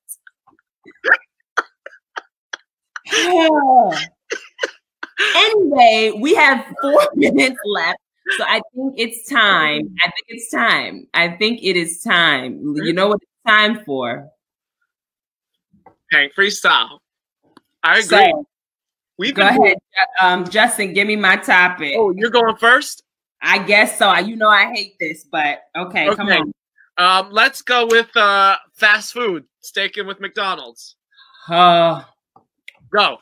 [5.35, 7.99] anyway, we have four minutes left.
[8.37, 9.93] So I think it's time.
[10.01, 11.05] I think it's time.
[11.13, 12.61] I think it is time.
[12.77, 14.29] You know what it's time for?
[16.13, 16.99] Hank freestyle.
[17.83, 18.31] I agree.
[18.31, 18.45] So,
[19.17, 19.77] We've go ahead,
[20.19, 20.93] um, Justin.
[20.93, 21.95] Give me my topic.
[21.97, 23.03] Oh, you're going first?
[23.41, 24.13] I guess so.
[24.17, 26.37] You know I hate this, but okay, come Okay.
[26.39, 26.53] on.
[26.97, 29.43] Um, let's go with uh fast food.
[29.61, 30.95] Sticking with McDonald's.
[31.49, 32.03] Uh,
[32.91, 33.17] Go.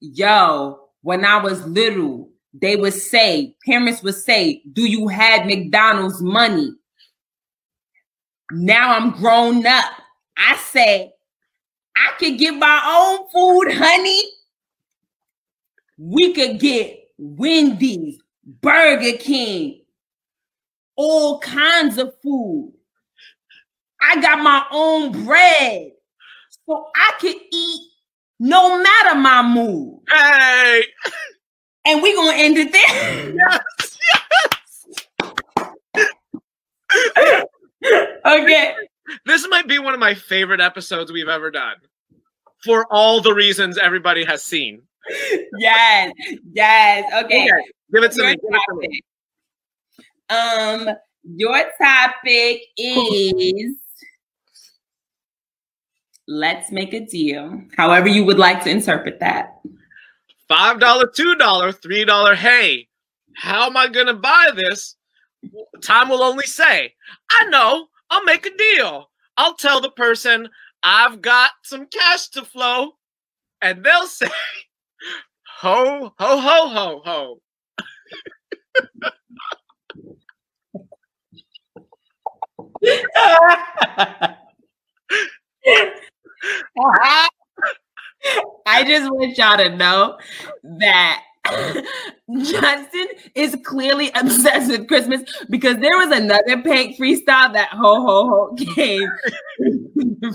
[0.00, 6.20] yo, when I was little, they would say, parents would say, Do you have McDonald's
[6.22, 6.72] money?
[8.50, 9.92] Now I'm grown up.
[10.36, 11.12] I say,
[12.02, 14.22] I could get my own food, honey.
[15.98, 19.82] We could get Wendy's, Burger King,
[20.96, 22.72] all kinds of food.
[24.00, 25.92] I got my own bread.
[26.66, 27.90] So I could eat
[28.40, 30.00] no matter my mood.
[30.08, 30.84] Hey!
[31.84, 33.34] And we're gonna end it there.
[33.34, 33.98] Yes.
[38.26, 38.74] okay.
[39.26, 41.76] This might be one of my favorite episodes we've ever done.
[42.64, 44.82] For all the reasons everybody has seen.
[45.58, 46.12] Yes.
[46.52, 47.24] Yes.
[47.24, 47.44] Okay.
[47.44, 48.36] Okay, Give it to Your me.
[48.36, 49.02] Give it to me.
[50.30, 53.76] Um, your topic is
[56.28, 57.62] let's make a deal.
[57.76, 59.60] However, you would like to interpret that.
[60.48, 62.34] Five dollar, two dollar, three dollar.
[62.34, 62.88] Hey,
[63.34, 64.96] how am I gonna buy this?
[65.82, 66.94] Time will only say.
[67.30, 67.88] I know.
[68.10, 69.10] I'll make a deal.
[69.36, 70.48] I'll tell the person
[70.82, 72.92] I've got some cash to flow,
[73.62, 74.28] and they'll say,
[75.60, 77.40] "Ho, ho, ho, ho, ho."
[88.66, 90.18] I just want y'all to know
[90.78, 91.22] that
[92.42, 98.28] Justin is clearly obsessed with Christmas because there was another Pank freestyle that ho ho
[98.28, 99.08] ho gave.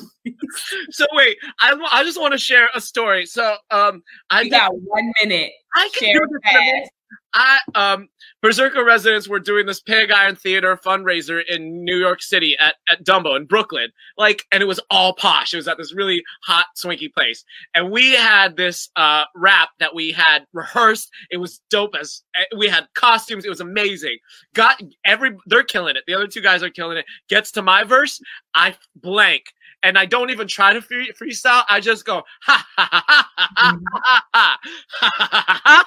[0.92, 3.26] so wait, I, I just want to share a story.
[3.26, 5.52] So um, I you got one minute.
[5.76, 6.90] I can share do this
[7.34, 8.10] I um
[8.42, 13.04] Berserker residents were doing this Pig Iron Theater fundraiser in New York City at, at
[13.04, 13.90] Dumbo in Brooklyn.
[14.18, 15.54] Like, and it was all posh.
[15.54, 17.44] It was at this really hot, swanky place.
[17.76, 21.10] And we had this uh rap that we had rehearsed.
[21.30, 23.46] It was dope as eh, we had costumes.
[23.46, 24.18] It was amazing.
[24.54, 26.04] Got every they're killing it.
[26.08, 27.06] The other two guys are killing it.
[27.30, 28.20] Gets to my verse,
[28.56, 29.46] I blank
[29.84, 31.64] and I don't even try to free, freestyle.
[31.70, 33.88] I just go ha ha ha ha ha
[34.34, 35.86] ha ha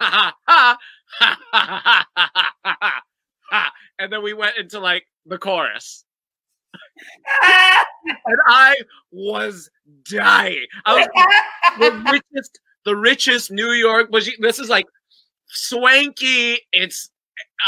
[0.00, 0.78] ha ha
[3.50, 6.04] ha and then we went into like the chorus.
[7.42, 8.76] and I
[9.10, 9.70] was
[10.10, 10.66] dying.
[10.84, 11.08] I was
[11.78, 14.10] the richest, the richest New York.
[14.40, 14.86] This is like
[15.46, 16.60] swanky.
[16.72, 17.10] It's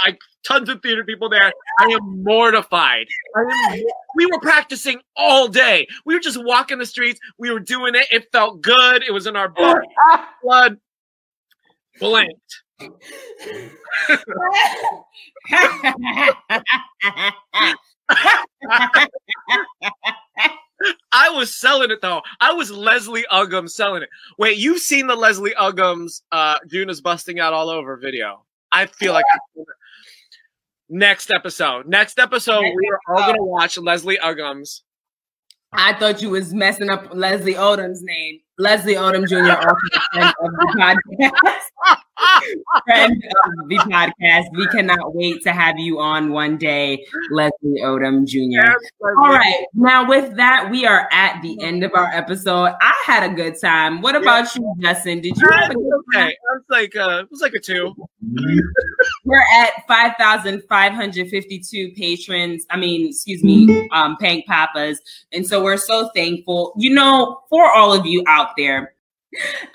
[0.05, 1.53] I tons of theater people there.
[1.79, 3.07] I am mortified.
[3.37, 3.83] I am,
[4.17, 5.87] we were practicing all day.
[6.05, 7.21] We were just walking the streets.
[7.39, 8.07] We were doing it.
[8.11, 9.03] It felt good.
[9.03, 9.81] It was in our blood.
[10.43, 10.77] blood.
[11.99, 12.63] Blanked.
[21.13, 22.23] I was selling it though.
[22.41, 24.09] I was Leslie Uggams selling it.
[24.39, 28.45] Wait, you've seen the Leslie Uggams uh June is busting out all over video.
[28.73, 29.25] I feel like
[30.91, 31.87] next episode.
[31.87, 34.81] Next episode, next we are all gonna watch Leslie Uggams.
[35.73, 38.41] I thought you was messing up Leslie Odom's name.
[38.59, 39.53] Leslie Odom Jr.
[39.53, 39.77] of
[40.13, 40.97] the
[41.81, 41.97] podcast.
[42.85, 43.23] Friend
[43.61, 44.45] of the podcast.
[44.53, 48.61] We cannot wait to have you on one day, Leslie Odom Jr.
[48.61, 49.65] Yes, All right.
[49.75, 52.75] Now, with that, we are at the end of our episode.
[52.81, 54.01] I had a good time.
[54.01, 55.21] What about you, Justin?
[55.21, 56.27] Did you have a good time?
[56.27, 56.29] Okay.
[56.31, 57.95] It was like uh, it was like a two.
[59.25, 62.67] We're at five thousand five hundred fifty-two patrons.
[62.71, 65.01] I mean, excuse me, um, Pank Papas,
[65.33, 66.73] and so we're so thankful.
[66.77, 68.95] You know, for all of you out there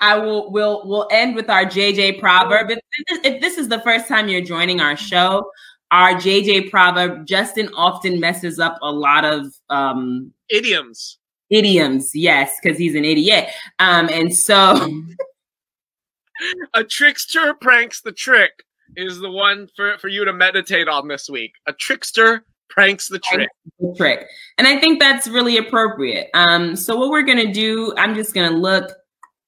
[0.00, 2.70] I will will will end with our JJ proverb.
[2.70, 2.78] If
[3.08, 5.50] this, if this is the first time you're joining our show,
[5.90, 11.18] our JJ proverb, Justin often messes up a lot of um idioms.
[11.48, 13.48] Idioms, yes, because he's an idiot.
[13.78, 14.90] Um, and so
[16.74, 18.64] a trickster pranks the trick
[18.96, 21.52] is the one for, for you to meditate on this week.
[21.66, 23.48] A trickster pranks the trick.
[23.78, 24.26] The trick.
[24.58, 26.28] And I think that's really appropriate.
[26.34, 28.90] Um, so what we're gonna do, I'm just gonna look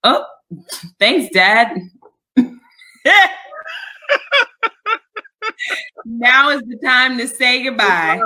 [0.05, 0.24] oh,
[0.99, 1.76] thanks, Dad.
[6.05, 8.20] now is the time to say goodbye.